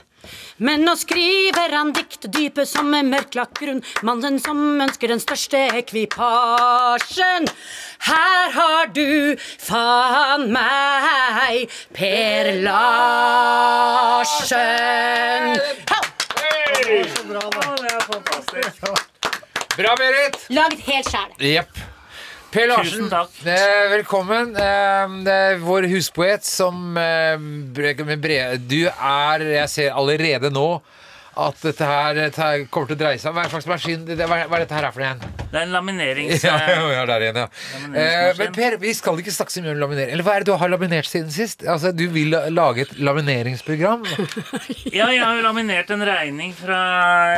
Men 0.64 0.86
nå 0.86 0.94
skriver 0.96 1.74
han 1.74 1.92
dikt 1.96 2.28
dype 2.32 2.66
som 2.70 2.94
en 2.96 3.10
mørklagt 3.12 3.60
grunn. 3.60 3.82
Mannen 4.06 4.40
som 4.40 4.82
ønsker 4.86 5.08
den 5.12 5.20
største 5.24 5.58
ekvipasjen. 5.82 7.48
Her 8.08 8.52
har 8.58 8.86
du 8.96 9.36
faen 9.40 10.52
meg 10.54 11.70
Per 11.98 12.52
Larsen. 12.64 13.94
Ha! 15.92 16.00
Bra, 19.74 19.96
Berit! 19.98 20.38
Laget 20.54 20.80
helt 20.86 21.10
sjæl. 21.10 21.30
Jepp. 21.42 21.93
Per 22.54 22.68
Larsen, 22.70 22.86
Tusen 22.86 23.10
takk. 23.10 23.30
eh, 23.58 23.88
velkommen. 23.90 24.52
Eh, 24.54 25.14
det 25.26 25.34
er 25.34 25.62
vår 25.64 25.88
huspoet 25.90 26.46
som 26.46 26.94
eh, 27.02 27.34
Du 28.62 28.84
er 28.92 29.46
Jeg 29.56 29.72
ser 29.74 29.96
allerede 29.98 30.52
nå 30.54 30.68
at 31.34 31.62
dette 31.66 31.86
her, 31.88 32.14
dette 32.18 32.42
her 32.42 32.66
kommer 32.70 32.92
til 32.92 32.98
å 32.98 33.00
dreie 33.00 33.20
seg 33.22 33.32
om 33.32 33.40
Hva 33.40 33.46
er 33.48 34.04
det, 34.06 34.28
hva, 34.30 34.38
er- 34.38 34.64
dette 34.64 34.78
her 34.78 34.88
for 34.94 35.06
en? 35.06 35.22
Det 35.24 35.58
er 35.58 35.64
en 35.66 35.74
laminerings... 35.74 36.44
Ja, 36.48 36.58
ja, 36.68 36.84
ja, 36.92 37.06
der 37.10 37.26
igjen, 37.26 37.40
ja. 37.42 37.48
Eh, 37.90 38.34
men 38.38 38.54
Per, 38.54 38.76
vi 38.82 38.94
skal 38.98 39.18
ikke 39.22 39.34
snakke 39.34 39.54
så 39.54 39.64
mye 39.64 39.74
om 39.74 39.82
laminering. 39.82 40.14
Eller 40.14 40.26
hva 40.28 40.36
er 40.36 40.44
det 40.44 40.52
du 40.52 40.60
har 40.62 40.72
laminert 40.72 41.10
siden 41.10 41.32
sist? 41.34 41.66
Altså, 41.66 41.94
Du 41.96 42.06
vil 42.14 42.36
lage 42.54 42.86
et 42.86 42.94
lamineringsprogram? 43.00 44.06
Ja, 44.94 45.08
jeg 45.10 45.24
har 45.24 45.40
jo 45.40 45.46
laminert 45.46 45.90
en 45.94 46.04
regning 46.06 46.54
fra 46.58 46.80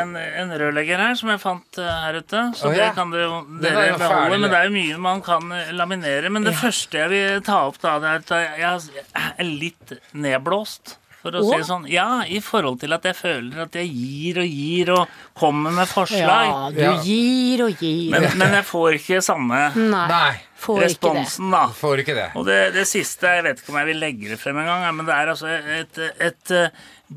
en, 0.02 0.16
en 0.18 0.52
rørlegger 0.60 1.00
her, 1.00 1.16
som 1.20 1.32
jeg 1.32 1.42
fant 1.44 1.80
eh, 1.80 1.94
her 2.06 2.20
ute. 2.20 2.44
Så 2.60 2.70
oh, 2.70 2.76
ja. 2.76 2.90
det 2.90 2.98
kan 2.98 3.14
dere, 3.14 3.30
er 3.32 3.64
dere 3.64 3.88
jo 3.94 4.02
ferdig. 4.02 4.36
Men 4.36 4.50
det. 4.50 4.60
er 4.60 4.68
jo 4.68 4.76
mye 4.76 5.00
man 5.06 5.24
kan 5.26 5.56
eh, 5.56 5.72
laminere. 5.76 6.34
Men 6.34 6.48
det 6.48 6.56
første 6.60 7.00
jeg 7.06 7.14
vil 7.14 7.42
ta 7.48 7.64
opp, 7.70 7.80
da, 7.84 7.98
det 8.04 8.12
er 8.12 8.22
at 8.26 8.60
jeg 8.60 9.32
er 9.40 9.50
litt 9.50 9.98
nedblåst. 10.16 10.98
For 11.26 11.34
å 11.40 11.42
si 11.42 11.56
det 11.58 11.66
sånn. 11.66 11.86
Ja, 11.90 12.22
i 12.30 12.38
forhold 12.46 12.80
til 12.84 12.94
at 12.94 13.06
jeg 13.10 13.16
føler 13.18 13.64
at 13.66 13.74
jeg 13.80 13.90
gir 13.90 14.38
og 14.44 14.46
gir 14.60 14.92
og 14.94 15.16
kommer 15.42 15.74
med 15.74 15.90
forslag. 15.90 16.22
Ja, 16.22 16.70
du 16.76 16.82
Ja. 16.84 16.92
gir 17.02 17.64
og 17.66 17.82
gir. 17.82 18.12
Men, 18.14 18.28
men 18.38 18.54
jeg 18.60 18.68
får 18.70 19.00
ikke 19.00 19.22
samme 19.26 19.64
Nei, 19.74 20.36
responsen, 20.70 21.50
da. 21.54 21.64
får 21.74 22.04
ikke 22.06 22.16
det. 22.18 22.28
Og 22.38 22.46
det, 22.46 22.60
det 22.78 22.86
siste, 22.90 23.26
jeg 23.40 23.44
vet 23.48 23.60
ikke 23.64 23.74
om 23.74 23.80
jeg 23.82 23.90
vil 23.90 24.02
legge 24.06 24.30
det 24.36 24.40
frem 24.42 24.62
engang, 24.62 24.86
men 24.96 25.10
det 25.10 25.18
er 25.18 25.34
altså 25.34 25.50
et, 25.82 26.02
et, 26.30 26.56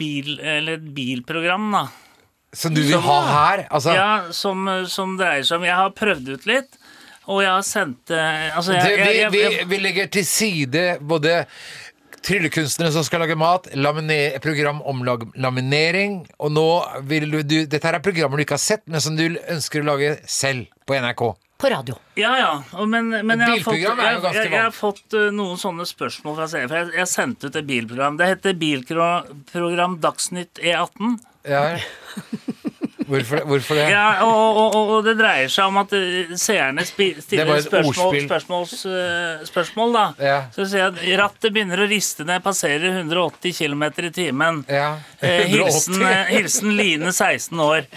bil, 0.01 0.39
eller 0.41 0.79
et 0.81 0.89
bilprogram, 0.97 1.69
da. 1.77 1.85
Som 2.57 2.73
du 2.73 2.81
vil 2.81 2.97
ha 3.05 3.19
her? 3.29 3.67
Altså, 3.69 3.93
Ja, 3.93 4.11
som, 4.33 4.65
som 4.89 5.19
dreier 5.21 5.45
seg 5.45 5.59
om 5.61 5.67
Jeg 5.69 5.77
har 5.77 5.91
prøvd 5.93 6.31
ut 6.33 6.47
litt, 6.49 6.79
og 7.29 7.43
jeg 7.45 7.51
har 7.53 7.67
sendt 7.69 8.09
eh, 8.17 8.47
Altså, 8.57 8.73
jeg, 8.73 8.87
det, 8.89 8.95
vi, 8.97 9.03
jeg, 9.05 9.33
jeg, 9.37 9.51
vi, 9.59 9.67
vi 9.75 9.81
legger 9.85 10.09
til 10.17 10.25
side 10.25 10.85
både 11.05 11.43
tryllekunstnere 12.29 12.93
som 12.95 13.05
skal 13.07 13.23
lage 13.25 13.37
mat, 13.41 13.67
lamine- 13.75 14.39
program 14.45 14.83
om 14.87 15.03
lag, 15.07 15.25
laminering, 15.41 16.21
og 16.39 16.53
nå 16.55 16.69
vil 17.09 17.31
du, 17.33 17.43
du 17.43 17.59
Dette 17.67 17.85
her 17.89 17.99
er 17.99 18.05
programmer 18.05 18.39
du 18.39 18.45
ikke 18.45 18.59
har 18.59 18.65
sett, 18.65 18.85
men 18.87 19.03
som 19.05 19.17
du 19.19 19.25
ønsker 19.33 19.83
å 19.83 19.89
lage 19.89 20.17
selv 20.29 20.69
på 20.87 20.99
NRK. 21.01 21.25
På 21.59 21.67
radio. 21.73 21.97
ja, 22.15 22.37
ja. 22.39 22.51
Men, 22.87 23.09
men 23.27 23.41
jeg, 23.43 23.49
har 23.49 23.65
fått, 23.67 23.81
jeg, 23.81 23.97
jeg, 23.99 24.51
jeg 24.53 24.61
har 24.63 24.75
fått 24.77 25.17
eh, 25.19 25.33
noen 25.35 25.59
sånne 25.59 25.89
spørsmål 25.91 26.37
fra 26.39 26.47
seere. 26.53 26.69
For 26.71 26.79
jeg, 26.79 26.93
jeg 27.01 27.11
sendte 27.11 27.51
ut 27.51 27.59
et 27.59 27.67
bilprogram. 27.67 28.15
Det 28.21 28.29
heter 28.31 28.55
Bilprogram 28.61 29.97
Dagsnytt 30.05 30.63
E18. 30.63 31.17
Ja. 31.51 31.65
Hvorfor, 33.09 33.41
hvorfor 33.49 33.79
det? 33.79 33.87
Ja, 33.91 34.25
og, 34.27 34.59
og, 34.61 34.77
og, 34.77 34.99
det 35.07 35.15
dreier 35.17 35.49
seg 35.53 35.71
om 35.71 35.81
at 35.81 35.95
eh, 35.97 36.35
seerne 36.37 36.85
stiller 36.85 37.49
var 37.49 37.63
spørsmål, 37.65 38.67
eh, 38.69 39.47
spørsmål, 39.49 39.95
da. 39.97 40.05
Ja. 40.21 40.37
Så 40.53 40.67
sier 40.69 40.85
jeg 40.85 40.93
at 40.93 41.01
rattet 41.23 41.55
begynner 41.55 41.81
å 41.81 41.89
riste 41.89 42.27
når 42.27 42.39
jeg 42.39 42.45
passerer 42.45 42.99
180 43.01 43.57
km 43.57 43.87
i 43.89 44.13
timen. 44.19 44.61
Ja. 44.69 44.91
Eh, 45.21 45.49
180. 45.49 45.55
hilsen, 45.55 46.07
hilsen 46.35 46.77
Line, 46.77 47.15
16 47.15 47.65
år. 47.65 47.89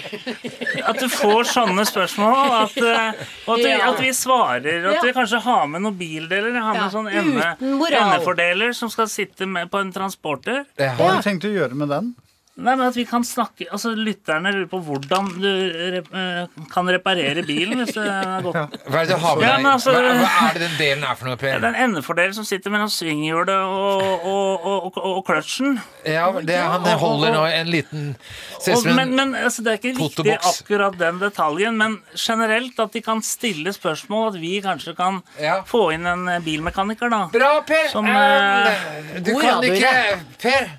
At 0.88 1.04
du 1.04 1.08
får 1.12 1.52
sånne 1.52 1.86
spørsmål, 1.90 2.56
at, 2.62 2.80
og 2.82 3.54
at, 3.58 3.66
vi, 3.66 3.76
at 3.92 4.02
vi 4.08 4.16
svarer. 4.16 4.82
Og 4.86 4.96
at 4.96 5.12
vi 5.12 5.16
kanskje 5.20 5.44
har 5.44 5.68
med 5.68 5.84
noen 5.84 6.00
bildeler. 6.00 6.56
Har 6.62 6.78
med 6.78 6.92
sånn 6.94 7.12
ende, 7.12 7.54
endefordeler 7.60 8.76
som 8.78 8.92
skal 8.94 9.12
sitte 9.12 9.50
med 9.50 9.72
på 9.72 9.82
en 9.84 9.92
transporter. 9.94 10.64
Ja. 10.80 10.96
Hva 10.96 11.12
har 11.12 11.20
du 11.20 11.28
tenkt 11.28 11.48
å 11.48 11.52
gjøre 11.52 11.76
med 11.78 11.92
den? 11.92 12.14
Nei, 12.60 12.74
men 12.76 12.84
at 12.90 12.98
vi 13.00 13.06
kan 13.08 13.24
snakke 13.24 13.64
Altså, 13.72 13.94
Lytterne 13.96 14.52
lurer 14.52 14.66
på 14.68 14.82
hvordan 14.84 15.30
du 15.40 15.48
rep 15.96 16.10
eh, 16.12 16.50
kan 16.74 16.90
reparere 16.92 17.46
bilen 17.48 17.80
hvis 17.80 17.94
det 17.96 18.04
er 18.04 18.44
godt... 18.44 18.76
Hva 18.92 19.00
er 19.00 19.08
det 19.08 19.16
du 19.16 19.24
har 19.24 19.38
med 19.40 19.46
deg? 19.48 19.68
altså- 19.72 19.94
hva, 19.96 20.12
hva 20.20 20.50
er 20.50 20.58
det 20.60 20.66
den 20.66 20.76
delen 20.82 21.06
er 21.08 21.16
for 21.16 21.30
noe, 21.30 21.40
Per? 21.40 21.62
Det 21.64 21.70
er 21.70 21.78
en 21.78 21.80
endefordel 21.88 22.36
som 22.36 22.48
sitter 22.48 22.74
mellom 22.74 22.92
svinghjulet 22.92 23.54
og, 23.56 24.28
og, 24.28 24.68
og, 24.68 25.00
og, 25.00 25.22
kløtsjen. 25.30 25.80
Ja, 26.04 26.28
det, 26.44 26.60
han 26.60 26.86
holder 27.00 27.38
nå 27.38 27.46
en 27.48 27.72
liten 27.72 28.12
Ser 28.60 28.76
ut 28.76 28.84
som 28.84 29.00
men 29.00 29.16
en 29.16 29.16
men 29.22 29.34
altså, 29.46 29.64
det 29.64 29.72
er 29.74 29.80
ikke 29.80 29.96
viktig 30.02 30.36
akkurat 30.36 31.00
den 31.00 31.24
detaljen, 31.24 31.80
men 31.80 31.98
generelt 32.20 32.80
at 32.84 32.92
de 32.98 33.04
kan 33.06 33.24
stille 33.26 33.72
spørsmål, 33.76 34.34
at 34.34 34.42
vi 34.44 34.58
kanskje 34.64 34.98
kan 35.00 35.24
Ja. 35.40 35.62
få 35.68 35.88
inn 35.96 36.06
en 36.10 36.28
bilmekaniker, 36.44 37.10
da. 37.12 37.24
Bra, 37.32 37.54
Per! 37.68 37.90
Som, 37.96 38.12
um, 38.12 39.24
du 39.24 39.34
kan 39.40 39.62
radio, 39.64 39.74
ikke 39.80 40.24
Per! 40.42 40.72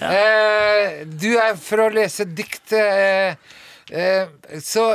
Eh, 0.00 1.02
du 1.04 1.34
er 1.36 1.56
for 1.60 1.84
å 1.84 1.90
lese 1.92 2.24
dikt, 2.24 2.72
eh, 2.72 3.34
eh, 3.90 4.28
så 4.60 4.86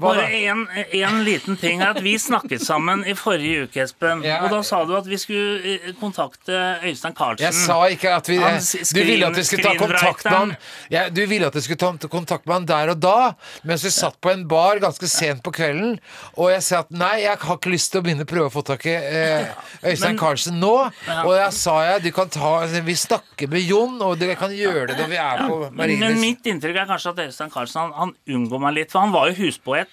Bare 0.00 0.26
en 0.30 1.18
liten 1.26 1.56
ting 1.60 1.82
er 1.82 1.92
at 1.94 2.00
Vi 2.04 2.14
snakket 2.18 2.62
sammen 2.64 3.02
i 3.08 3.14
forrige 3.18 3.66
uke, 3.66 3.82
Espen. 3.84 4.22
Ja. 4.24 4.40
Og 4.44 4.54
da 4.54 4.62
sa 4.66 4.82
du 4.88 4.94
at 4.96 5.06
vi 5.08 5.18
skulle 5.20 5.74
eh, 5.76 5.90
kontakte 6.00 6.56
Øystein 6.86 7.14
Carlsen. 7.16 7.44
Jeg 7.44 7.54
sa 7.58 7.76
ikke 7.92 8.14
at 8.16 8.30
vi 8.30 8.38
Han 8.40 8.56
eh, 8.58 8.92
Du 8.94 9.00
ville 9.04 9.26
at 9.28 9.36
vi 9.36 9.44
skulle 9.48 9.66
ta 9.68 9.74
kontakt 9.78 10.24
med 10.24 10.36
han 10.38 10.54
ja, 10.92 11.08
Du 11.12 11.22
ville 11.30 11.46
at 11.50 11.56
vi 11.58 11.64
skulle 11.66 11.80
ta 11.80 12.08
kontakt 12.08 12.46
med 12.46 12.54
han 12.60 12.68
der 12.70 12.94
og 12.94 13.00
da, 13.02 13.32
mens 13.66 13.84
vi 13.84 13.90
satt 13.92 14.16
på 14.22 14.32
en 14.32 14.46
bar 14.48 14.80
ganske 14.82 15.06
sent 15.10 15.42
på 15.44 15.52
kvelden, 15.54 15.98
og 16.36 16.50
jeg 16.50 16.62
sa 16.64 16.80
at 16.84 16.90
nei, 16.94 17.20
jeg 17.22 17.36
har 17.42 17.58
ikke 17.58 17.70
lyst 17.72 17.92
til 17.92 18.00
å 18.00 18.04
begynne 18.06 18.24
å 18.26 18.30
prøve 18.30 18.48
å 18.48 18.52
få 18.54 18.62
tak 18.66 18.86
i 18.88 18.94
eh, 18.96 19.50
Øystein 19.84 20.14
Men- 20.14 20.20
Carlsen 20.20 20.58
nå. 20.60 20.72
Og 21.24 21.30
da 21.36 21.48
sa 21.54 21.76
jeg 21.86 22.04
du 22.06 22.10
kan 22.16 22.30
ta 22.32 22.52
Vi 22.86 22.96
snakker 22.96 23.50
med 23.50 23.64
Jon, 23.66 23.98
og 24.02 24.18
dere 24.20 24.36
kan 24.40 24.52
gjøre 24.54 24.90
det 24.90 24.98
når 25.00 25.10
vi 25.12 25.18
er 25.20 25.42
på 25.46 25.58
Men, 25.76 25.94
men 26.00 26.20
mitt 26.20 26.46
inntrykk 26.50 26.82
er 26.82 26.90
kanskje 26.90 27.14
at 27.14 27.22
Øystein 27.26 27.52
Carlsen 27.52 27.80
han, 27.80 27.92
han 27.96 28.14
unngår 28.36 28.62
meg 28.66 28.76
litt, 28.80 28.92
for 28.92 29.04
han 29.04 29.14
var 29.14 29.30
jo 29.30 29.38
huspoet. 29.44 29.89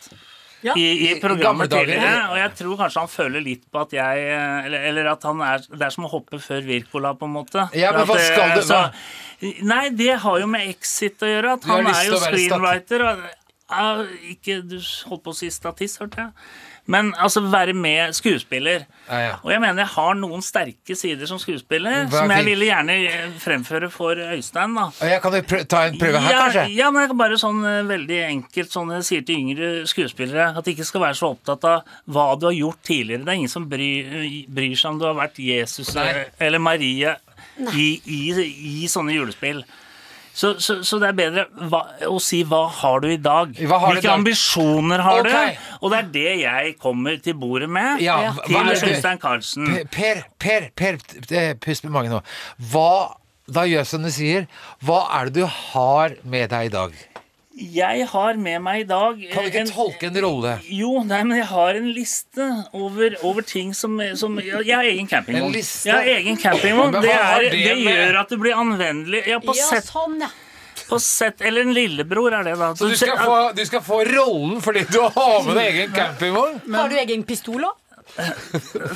Ja. 0.66 0.74
I, 0.74 1.12
i 1.12 1.20
programmet 1.22 1.70
tidligere, 1.70 2.14
og 2.32 2.38
jeg 2.40 2.54
tror 2.58 2.80
kanskje 2.80 3.02
han 3.04 3.12
føler 3.14 3.44
litt 3.46 3.68
på 3.72 3.78
at 3.84 3.92
jeg 3.94 4.24
Eller, 4.66 4.88
eller 4.90 5.10
at 5.12 5.22
han 5.30 5.44
er 5.46 5.62
Det 5.70 5.86
er 5.86 5.94
som 5.94 6.08
å 6.08 6.10
hoppe 6.10 6.40
før 6.42 6.66
Wirkola, 6.66 7.12
på 7.14 7.28
en 7.30 7.36
måte. 7.36 7.68
Ja, 7.78 7.92
men 7.94 8.02
At, 8.02 8.10
hva 8.10 8.16
eh, 8.18 8.26
skal 8.32 8.56
du- 8.56 8.66
så- 8.66 9.64
Nei, 9.70 9.90
det 9.94 10.16
har 10.24 10.40
jo 10.42 10.48
med 10.50 10.66
Exit 10.72 11.22
å 11.22 11.30
gjøre. 11.30 11.52
At 11.60 11.64
han 11.70 11.86
er 11.86 12.08
jo 12.10 12.18
screenwriter. 12.18 13.04
Og, 13.06 13.20
uh, 13.70 14.02
ikke 14.34 14.68
Du 14.68 14.80
holdt 14.80 15.24
på 15.24 15.30
å 15.30 15.36
si 15.38 15.52
statist, 15.54 16.00
hørte 16.02 16.26
jeg. 16.26 16.32
Men 16.88 17.10
altså 17.20 17.42
være 17.52 17.74
med 17.76 18.14
skuespiller. 18.16 18.86
Ja, 19.10 19.18
ja. 19.20 19.34
Og 19.44 19.52
jeg 19.52 19.60
mener 19.64 19.84
jeg 19.84 19.92
har 19.94 20.14
noen 20.16 20.42
sterke 20.44 20.96
sider 20.96 21.28
som 21.28 21.40
skuespiller 21.40 22.06
Hva 22.08 22.22
som 22.22 22.32
jeg 22.32 22.40
fint. 22.44 22.50
ville 22.50 22.70
gjerne 22.70 22.96
eh, 23.10 23.26
fremføre 23.44 23.90
for 23.92 24.16
Øystein. 24.16 24.76
da 24.78 24.86
Og 24.90 25.12
jeg 25.12 25.22
kan 25.24 25.36
jo 25.36 25.42
ta 25.68 25.82
en 25.88 25.98
prøve 26.00 26.22
her, 26.24 26.32
ja, 26.32 26.42
kanskje? 26.46 26.66
Ja, 26.78 26.92
men 26.92 27.04
jeg 27.04 27.12
kan 27.12 27.20
bare 27.22 27.40
sånn 27.42 27.60
eh, 27.68 27.82
veldig 27.90 28.20
enkelt 28.30 28.72
sånn 28.76 28.94
jeg 28.98 29.08
sier 29.10 29.26
til 29.28 29.42
yngre 29.44 29.72
skuespillere 29.92 30.50
at 30.58 30.64
de 30.68 30.76
ikke 30.78 30.88
skal 30.88 31.04
være 31.10 31.20
så 31.20 31.32
opptatt 31.36 31.68
av 31.68 31.96
hva 32.08 32.28
du 32.40 32.48
har 32.50 32.56
gjort 32.58 32.82
tidligere. 32.88 33.26
Det 33.28 33.34
er 33.36 33.42
ingen 33.42 33.52
som 33.58 33.68
bryr, 33.68 34.14
bryr 34.48 34.76
seg 34.80 34.94
om 34.96 35.02
du 35.02 35.06
har 35.10 35.18
vært 35.20 35.40
Jesus 35.44 35.92
Nei. 35.96 36.08
eller, 36.08 36.24
eller 36.48 36.64
Marie 36.64 37.16
i, 37.76 37.90
i, 38.06 38.22
i 38.84 38.88
sånne 38.92 39.16
julespill. 39.16 39.64
Så, 40.38 40.52
så, 40.62 40.76
så 40.86 41.00
det 41.02 41.08
er 41.10 41.16
bedre 41.18 41.44
hva, 41.72 41.80
å 42.06 42.20
si 42.22 42.44
'hva 42.46 42.68
har 42.70 43.00
du 43.02 43.08
i 43.10 43.18
dag'? 43.18 43.56
Har 43.58 43.88
Hvilke 43.88 44.06
dag? 44.06 44.20
ambisjoner 44.20 45.02
har 45.02 45.24
okay. 45.24 45.56
du? 45.56 45.78
Og 45.82 45.92
det 45.92 45.98
er 46.00 46.12
det 46.14 46.34
jeg 46.44 46.76
kommer 46.80 47.18
til 47.24 47.34
bordet 47.42 47.70
med 47.70 48.02
Ja, 48.06 48.20
Ja. 48.22 48.34
til 48.46 48.92
Øystein 48.92 49.18
Carlsen. 49.18 49.66
Per, 49.92 50.22
Per, 50.40 50.70
per, 50.78 51.00
per 51.28 51.54
pust 51.66 51.84
med 51.88 51.92
magen 51.98 52.12
nå. 52.12 52.22
Hva 52.72 53.18
Da 53.50 53.62
gjør 53.64 53.80
jeg 53.80 53.88
som 53.88 54.04
du 54.04 54.10
sier. 54.12 54.48
Hva 54.84 55.08
er 55.22 55.30
det 55.30 55.40
du 55.42 55.46
har 55.48 56.12
med 56.24 56.50
deg 56.52 56.66
i 56.66 56.70
dag? 56.74 56.92
Jeg 57.58 58.06
har 58.12 58.38
med 58.38 58.62
meg 58.62 58.82
i 58.84 58.86
dag 58.86 59.22
Kan 59.34 59.44
du 59.44 59.50
ikke 59.50 59.62
en- 59.64 59.72
tolke 59.72 60.08
en 60.12 60.18
rolle? 60.22 60.52
Jo, 60.70 61.04
nei, 61.04 61.24
men 61.24 61.38
jeg 61.40 61.48
har 61.50 61.76
en 61.80 61.88
liste 61.92 62.46
over, 62.78 63.16
over 63.26 63.42
ting 63.42 63.74
som, 63.74 63.98
som 64.16 64.38
Jeg 64.38 64.76
har 64.76 64.84
egen 64.86 65.08
campingvogn. 65.10 65.56
Jeg 65.58 65.94
har 65.94 66.06
egen 66.20 66.38
campingvogn. 66.38 66.92
Det, 67.02 67.10
er, 67.10 67.48
det 67.50 67.64
det 67.64 67.78
gjør 67.82 68.20
at 68.22 68.30
det 68.30 68.40
blir 68.44 68.54
anvendelig. 68.62 69.24
Ja, 69.28 69.40
på, 69.42 69.56
Ja, 69.58 69.72
sett, 69.72 69.90
sånn, 69.90 70.20
ja. 70.22 70.30
på 70.88 71.00
sett 71.02 71.42
Eller 71.42 71.66
en 71.66 71.74
lillebror 71.74 72.32
er 72.38 72.44
det, 72.46 72.54
da. 72.62 72.70
Så 72.78 72.92
du 72.92 72.96
skal, 72.96 73.18
få, 73.18 73.40
du 73.58 73.66
skal 73.66 73.82
få 73.82 74.04
rollen 74.06 74.62
fordi 74.62 74.86
du 74.94 75.02
har 75.02 75.42
med 75.50 75.58
deg 75.58 75.74
egen 75.74 75.98
campingvogn? 75.98 76.62
Har 76.78 76.90
du 76.94 76.96
egen 77.02 77.24
pistol 77.26 77.66
òg? 77.72 77.74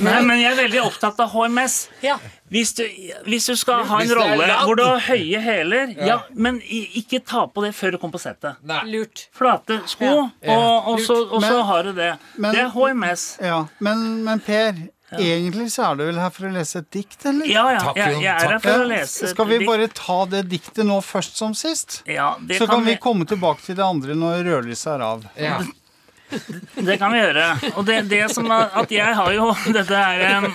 Nei, 0.01 0.21
men 0.25 0.39
jeg 0.41 0.51
er 0.53 0.57
veldig 0.63 0.81
opptatt 0.83 1.19
av 1.23 1.29
HMS. 1.33 1.75
Ja. 2.05 2.17
Hvis 2.51 2.73
du, 2.75 2.83
hvis 3.27 3.45
du 3.47 3.55
skal 3.59 3.85
ha 3.87 3.99
en 4.03 4.13
rolle 4.17 4.47
hvor 4.65 4.75
du 4.79 4.83
har 4.83 4.99
høye 5.05 5.39
hæler, 5.43 5.93
ja. 6.03 6.17
men 6.35 6.59
ikke 6.67 7.21
ta 7.23 7.45
på 7.47 7.63
det 7.63 7.73
før 7.77 7.95
du 7.95 7.99
kommer 8.01 8.17
på 8.17 8.23
settet. 8.25 8.57
Nei. 8.67 8.81
Lurt. 8.91 9.27
Flate 9.37 9.81
sko, 9.87 10.09
Ja. 10.41 10.55
og, 10.57 10.89
og, 10.95 10.99
så, 11.05 11.21
og 11.29 11.39
så 11.43 11.51
Men- 11.59 11.65
har 11.69 11.83
du 11.83 11.93
det. 11.93 12.09
men- 12.35 12.55
det 12.55 12.65
er 12.65 12.73
HMS. 12.75 13.27
Ja, 13.41 13.61
men, 13.79 14.23
men 14.25 14.39
Per, 14.43 14.73
egentlig 15.19 15.69
så 15.71 15.91
er 15.91 15.95
du 15.99 16.05
vel 16.07 16.19
her 16.19 16.29
for 16.31 16.47
å 16.47 16.51
lese 16.55 16.79
et 16.79 16.89
dikt, 16.91 17.25
eller? 17.25 17.45
Ja, 17.47 17.65
ja. 17.75 17.79
Takk, 17.79 17.97
Jeg, 17.99 18.21
jeg 18.23 18.35
er 18.35 18.47
her 18.55 18.59
for 18.63 18.71
å 18.71 18.79
Ja, 18.83 18.87
lese 18.97 19.27
Skal 19.31 19.47
vi 19.49 19.57
bare 19.67 19.87
ta 19.87 20.25
det 20.25 20.45
diktet 20.51 20.85
nå 20.87 21.01
først 21.03 21.35
som 21.39 21.53
sist? 21.53 22.01
Ja, 22.07 22.33
det 22.39 22.57
Så 22.59 22.67
kan 22.67 22.83
vi 22.85 22.93
vi, 22.95 22.97
komme 23.03 23.25
tilbake 23.27 23.61
til 23.65 23.75
det 23.79 23.83
andre 23.85 24.15
når 24.15 24.43
rødlyset 24.47 24.95
er 24.97 25.01
av. 25.07 25.25
Ja. 25.39 25.59
det 26.87 26.97
kan 27.01 27.11
vi 27.13 27.19
gjøre. 27.21 27.45
Og 27.75 27.85
det, 27.87 27.97
det 28.11 28.21
som 28.33 28.47
er 28.53 28.75
at 28.81 28.91
jeg 28.93 29.15
har 29.17 29.31
jo 29.35 29.49
Dette 29.77 29.97
er 30.01 30.23
en 30.37 30.47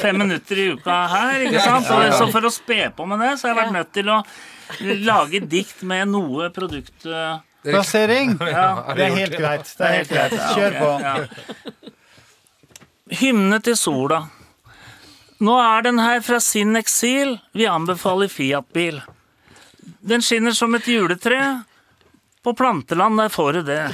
fem 0.00 0.18
minutter 0.22 0.60
i 0.62 0.68
uka 0.76 1.00
her, 1.12 1.46
ikke 1.48 1.62
sant? 1.64 1.88
Så, 1.88 1.98
så 2.18 2.28
for 2.32 2.48
å 2.48 2.52
spe 2.54 2.86
på 2.96 3.06
med 3.08 3.22
det, 3.24 3.32
så 3.40 3.48
har 3.48 3.54
jeg 3.54 3.60
vært 3.64 3.76
nødt 3.78 3.92
til 3.96 4.12
å 4.14 4.20
lage 5.06 5.42
dikt 5.46 5.84
med 5.86 6.08
noe 6.14 6.48
produkt... 6.54 6.96
eh, 7.06 7.36
Plassering. 7.66 8.36
Ja, 8.56 8.94
Det 8.94 9.04
er 9.08 9.14
helt 9.20 9.36
greit. 9.38 9.70
Det 9.78 9.86
er 9.86 9.96
helt 10.00 10.12
greit. 10.14 10.34
Kjør 10.54 10.80
på. 10.80 10.90
Ja. 11.02 11.14
Hymne 13.20 13.60
til 13.62 13.76
sola. 13.78 14.24
Nå 15.42 15.54
er 15.60 15.82
den 15.84 15.98
her 16.00 16.22
fra 16.24 16.38
sin 16.40 16.76
eksil. 16.78 17.36
Vi 17.54 17.66
anbefaler 17.68 18.30
Fiat-bil. 18.32 19.02
Den 20.06 20.22
skinner 20.24 20.54
som 20.56 20.74
et 20.78 20.86
juletre. 20.88 21.40
På 22.46 22.54
planteland, 22.54 23.18
der 23.18 23.28
får 23.28 23.52
du 23.52 23.62
det. 23.66 23.90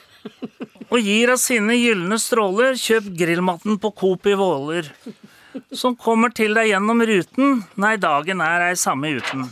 Og 0.92 0.98
gir 1.00 1.30
av 1.32 1.38
sine 1.40 1.78
gylne 1.78 2.18
stråler, 2.20 2.76
kjøp 2.76 3.08
grillmatten 3.16 3.78
på 3.80 3.90
Coop 3.96 4.28
i 4.28 4.34
Våler. 4.36 4.90
Som 5.72 5.96
kommer 5.96 6.28
til 6.36 6.52
deg 6.58 6.68
gjennom 6.74 7.00
ruten, 7.08 7.62
nei, 7.80 7.94
dagen 7.96 8.44
er 8.44 8.66
ei 8.68 8.76
samme 8.76 9.14
uten. 9.16 9.48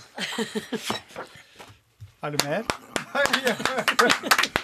Er 2.20 2.36
det 2.36 2.44
mer? 2.44 2.68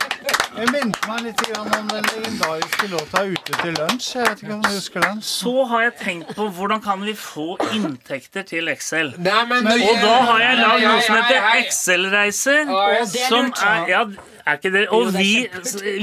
Jeg 0.54 0.70
minte 0.70 1.08
meg 1.10 1.24
litt 1.24 1.40
om 1.58 1.66
den 1.66 1.88
legendariske 2.06 2.86
låta 2.92 3.22
'Ute 3.26 3.54
til 3.58 3.72
lunsj'. 3.74 4.10
Jeg 4.14 4.26
vet 4.28 4.42
ikke 4.42 4.54
om 4.54 4.60
du 4.62 4.68
husker 4.68 5.00
den? 5.02 5.22
Så 5.22 5.64
har 5.66 5.80
jeg 5.82 5.94
tenkt 6.02 6.34
på 6.36 6.46
hvordan 6.48 6.82
kan 6.82 7.00
vi 7.02 7.14
få 7.18 7.56
inntekter 7.74 8.42
til 8.46 8.68
Excel. 8.70 9.10
Nei, 9.18 9.40
men, 9.50 9.66
Og 9.66 9.96
da 10.02 10.12
har 10.28 10.38
jeg 10.44 10.58
lagd 10.60 10.82
noe 10.86 11.00
som 11.02 11.16
heter 11.16 11.48
Excel-reiser. 11.58 12.70
er 12.70 13.04
Som 13.28 13.50
er, 13.50 13.88
ja, 13.88 14.04
er 14.46 14.56
ikke 14.60 14.72
det? 14.72 14.86
Og 14.94 15.10
vi, 15.18 15.48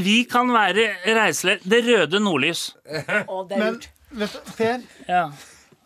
vi 0.04 0.24
kan 0.24 0.52
være 0.52 0.90
reiseleder. 1.08 1.64
Det 1.64 1.84
røde 1.88 2.20
nordlys. 2.20 2.76
Er 2.86 3.24
Men 3.58 3.82
vet 4.12 4.34
du, 4.34 4.40
Per, 4.58 4.80
Ja. 5.08 5.30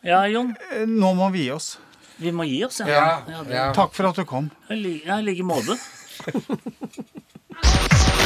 ja, 0.03 0.23
Jon. 0.25 0.55
nå 0.87 1.13
må 1.13 1.29
vi 1.31 1.43
gi 1.43 1.51
oss. 1.51 1.77
Vi 2.17 2.31
må 2.31 2.43
gi 2.43 2.63
oss, 2.65 2.79
Ja, 2.79 3.19
ja. 3.29 3.43
ja. 3.49 3.73
Takk 3.73 3.93
for 3.93 4.07
at 4.09 4.15
du 4.15 4.23
kom. 4.23 4.49
I 4.71 5.21
like 5.21 5.43
måte. 5.43 5.77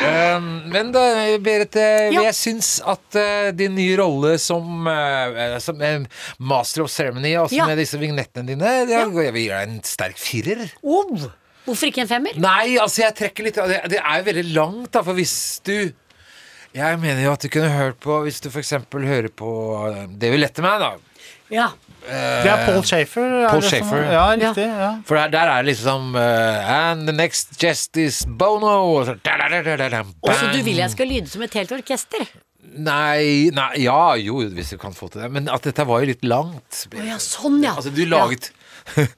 Um, 0.00 0.46
men 0.72 0.88
da, 0.94 1.02
Berit, 1.44 1.76
Ja. 1.76 2.22
jeg 2.24 2.34
syns 2.34 2.70
at 2.88 3.16
eh, 3.20 3.50
din 3.54 3.74
nye 3.76 3.96
rolle 4.00 4.32
som, 4.40 4.86
eh, 4.88 5.58
som 5.62 5.80
eh, 5.84 6.00
master 6.40 6.82
of 6.86 6.90
ceremony, 6.90 7.34
altså 7.36 7.56
Ja. 7.60 7.66
med 7.68 7.78
disse 7.78 7.98
vignettene 8.00 8.46
dine, 8.48 8.72
det, 8.88 8.96
jeg 8.96 9.12
vil 9.12 9.42
gi 9.44 9.48
deg 9.52 9.68
en 9.68 9.82
sterk 9.86 10.16
firer. 10.18 10.64
Oh, 10.82 11.12
hvorfor 11.66 11.86
ikke 11.90 12.00
en 12.06 12.08
femmer? 12.10 12.34
Nei, 12.40 12.78
altså 12.80 13.04
jeg 13.04 13.14
trekker 13.20 13.44
litt 13.46 13.54
Det, 13.60 13.82
det 13.92 14.00
er 14.00 14.18
jo 14.22 14.24
veldig 14.32 14.46
langt, 14.56 14.90
da, 14.96 15.02
for 15.06 15.12
hvis 15.14 15.60
du 15.68 15.92
Jeg 16.74 16.98
mener 17.02 17.22
jo 17.24 17.32
at 17.34 17.42
du 17.42 17.48
kunne 17.50 17.68
hørt 17.70 17.98
på 18.00 18.22
Hvis 18.24 18.40
du 18.40 18.48
f.eks. 18.48 18.70
hører 18.94 19.28
på 19.28 19.52
eh, 19.90 20.06
David 20.16 20.40
Letterman, 20.40 20.80
da. 20.80 20.90
Ja. 21.50 21.68
Det 22.06 22.50
er 22.50 22.64
Paul 22.66 22.82
Shafer. 22.86 23.24
er 23.44 23.48
Paul 23.52 23.62
Shafer. 23.62 24.04
som-. 24.04 24.12
Ja, 24.12 24.24
riktig. 24.34 24.66
ja. 24.66 24.90
For 25.06 25.14
der, 25.20 25.28
der 25.34 25.50
er 25.54 25.62
det 25.62 25.72
liksom 25.74 26.14
uh, 26.14 26.70
And 26.74 27.06
the 27.08 27.12
next 27.16 27.56
justice 27.62 28.22
is 28.22 28.26
Bono. 28.26 28.72
Og 28.96 29.06
så, 29.06 29.14
da, 29.24 29.36
da, 29.42 29.48
da, 29.52 29.62
da, 29.66 29.76
da, 29.76 29.88
da, 29.98 30.04
Og 30.22 30.34
så 30.34 30.48
du 30.54 30.62
vil 30.66 30.80
jeg 30.80 30.90
skal 30.94 31.10
lyde 31.12 31.28
som 31.30 31.42
et 31.46 31.54
helt 31.60 31.72
orkester? 31.76 32.24
Nei, 32.70 33.50
nei, 33.56 33.68
ja, 33.82 34.14
jo, 34.20 34.40
hvis 34.54 34.70
du 34.74 34.78
kan 34.78 34.92
få 34.94 35.08
til 35.10 35.24
det. 35.24 35.30
Men 35.34 35.48
at 35.50 35.64
dette 35.66 35.84
var 35.88 36.02
jo 36.04 36.10
litt 36.12 36.24
langt. 36.24 36.84
Oh, 36.94 37.00
ja, 37.04 37.16
sånn 37.22 37.58
ja. 37.64 37.74
Altså, 37.76 37.90
du 37.94 38.04
laget 38.08 38.52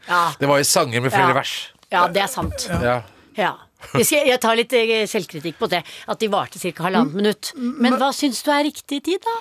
Ja, 0.08 0.32
Det 0.40 0.48
var 0.50 0.58
jo 0.62 0.64
sanger 0.66 1.00
med 1.04 1.12
flere 1.14 1.32
Ja. 1.34 1.36
vers. 1.36 1.52
ja 1.92 2.06
det 2.08 2.22
er 2.24 2.30
sant. 2.32 2.68
Ja. 2.82 3.02
Ja. 3.36 3.52
Jeg, 3.98 4.06
jeg 4.28 4.38
tar 4.40 4.54
litt 4.58 4.72
eh, 4.78 5.02
selvkritikk 5.10 5.56
på 5.58 5.66
det, 5.70 5.80
at 5.82 6.20
de 6.20 6.28
varte 6.30 6.60
ca. 6.62 6.84
halvannet 6.86 7.14
minutt. 7.18 7.52
Men 7.56 7.96
hva 7.98 8.12
syns 8.14 8.42
du 8.46 8.50
er 8.54 8.62
riktig 8.68 9.02
tid, 9.04 9.18
da? 9.24 9.36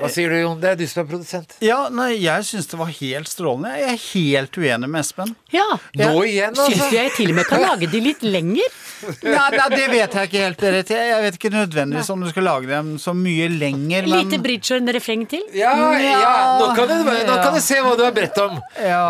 Hva 0.00 0.08
sier 0.10 0.30
du, 0.32 0.36
Jon? 0.40 0.60
Det 0.62 0.70
er 0.72 0.76
du 0.80 0.86
som 0.88 1.02
er 1.04 1.08
produsent. 1.10 1.54
Ja, 1.64 1.78
nei, 1.92 2.14
jeg 2.22 2.46
syns 2.48 2.66
det 2.70 2.78
var 2.80 2.88
helt 2.96 3.28
strålende. 3.28 3.72
Jeg 3.78 3.90
er 3.94 4.00
helt 4.14 4.56
uenig 4.58 4.88
med 4.90 5.00
Espen. 5.04 5.34
Ja. 5.52 5.66
Nå 6.00 6.22
igjen, 6.24 6.54
Syns 6.56 6.78
du 6.78 6.84
altså. 6.86 6.94
jeg 6.96 7.12
til 7.18 7.32
og 7.34 7.36
med 7.40 7.48
kan 7.50 7.60
lage 7.64 7.88
de 7.92 8.00
litt 8.00 8.22
lenger? 8.24 8.78
Nei, 9.24 9.46
nei, 9.56 9.66
det 9.72 9.86
vet 9.88 10.12
jeg 10.16 10.28
ikke 10.28 10.40
helt, 10.44 10.58
Berit. 10.60 10.90
Jeg 10.92 11.22
vet 11.24 11.36
ikke 11.38 11.50
nødvendigvis 11.54 12.10
om 12.12 12.20
du 12.24 12.28
skal 12.32 12.44
lage 12.44 12.68
dem 12.68 12.90
så 13.00 13.14
mye 13.16 13.46
lenger, 13.52 14.08
men 14.08 14.26
Lite 14.28 14.40
bridge 14.44 14.74
og 14.76 14.82
en 14.82 14.92
refreng 14.96 15.22
til? 15.30 15.44
Ja, 15.56 15.72
ja, 16.00 16.34
nå 16.60 16.66
kan, 16.76 16.90
du, 16.90 17.08
nå 17.28 17.36
kan 17.40 17.54
du 17.56 17.60
se 17.64 17.78
hva 17.84 17.94
du 17.96 18.04
har 18.04 18.12
bedt 18.16 18.36
om. 18.44 18.58
ja. 18.80 19.04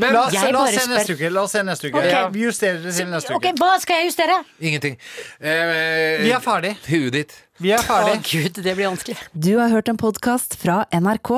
Men 0.00 0.12
La, 0.16 0.26
oss- 0.26 0.34
la 0.52 0.60
oss 0.64 0.74
se 0.76 0.84
neste 0.90 1.14
uke. 1.16 1.30
La 1.32 1.42
oss 1.46 1.52
se 1.56 1.62
neste 1.64 1.88
uke. 1.88 1.98
Okay. 2.00 2.10
Ja, 2.12 2.28
vi 2.32 2.44
justerer 2.46 2.80
det 2.84 2.92
til 2.96 3.08
neste 3.12 3.34
Ok. 3.36 3.48
Hva 3.60 3.74
skal 3.82 4.00
jeg 4.02 4.10
justere? 4.12 4.40
ingenting. 4.60 4.96
Eh, 5.40 6.22
Vi 6.24 6.30
er 6.32 6.40
ferdig. 6.44 6.76
Huet 6.88 7.12
ditt. 7.12 7.34
Vi 7.62 7.70
er 7.70 7.78
Å 7.86 8.14
gud, 8.26 8.56
det 8.66 8.72
blir 8.74 8.88
vanskelig. 8.88 9.14
Du 9.30 9.52
har 9.60 9.70
hørt 9.70 9.86
en 9.86 9.98
podkast 10.00 10.56
fra 10.58 10.82
NRK. 10.90 11.30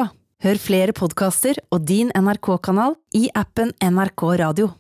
Hør 0.47 0.61
flere 0.61 0.95
podkaster 0.97 1.61
og 1.69 1.85
din 1.89 2.09
NRK-kanal 2.17 2.97
i 3.13 3.27
appen 3.37 3.75
NRK 3.85 4.25
Radio. 4.41 4.71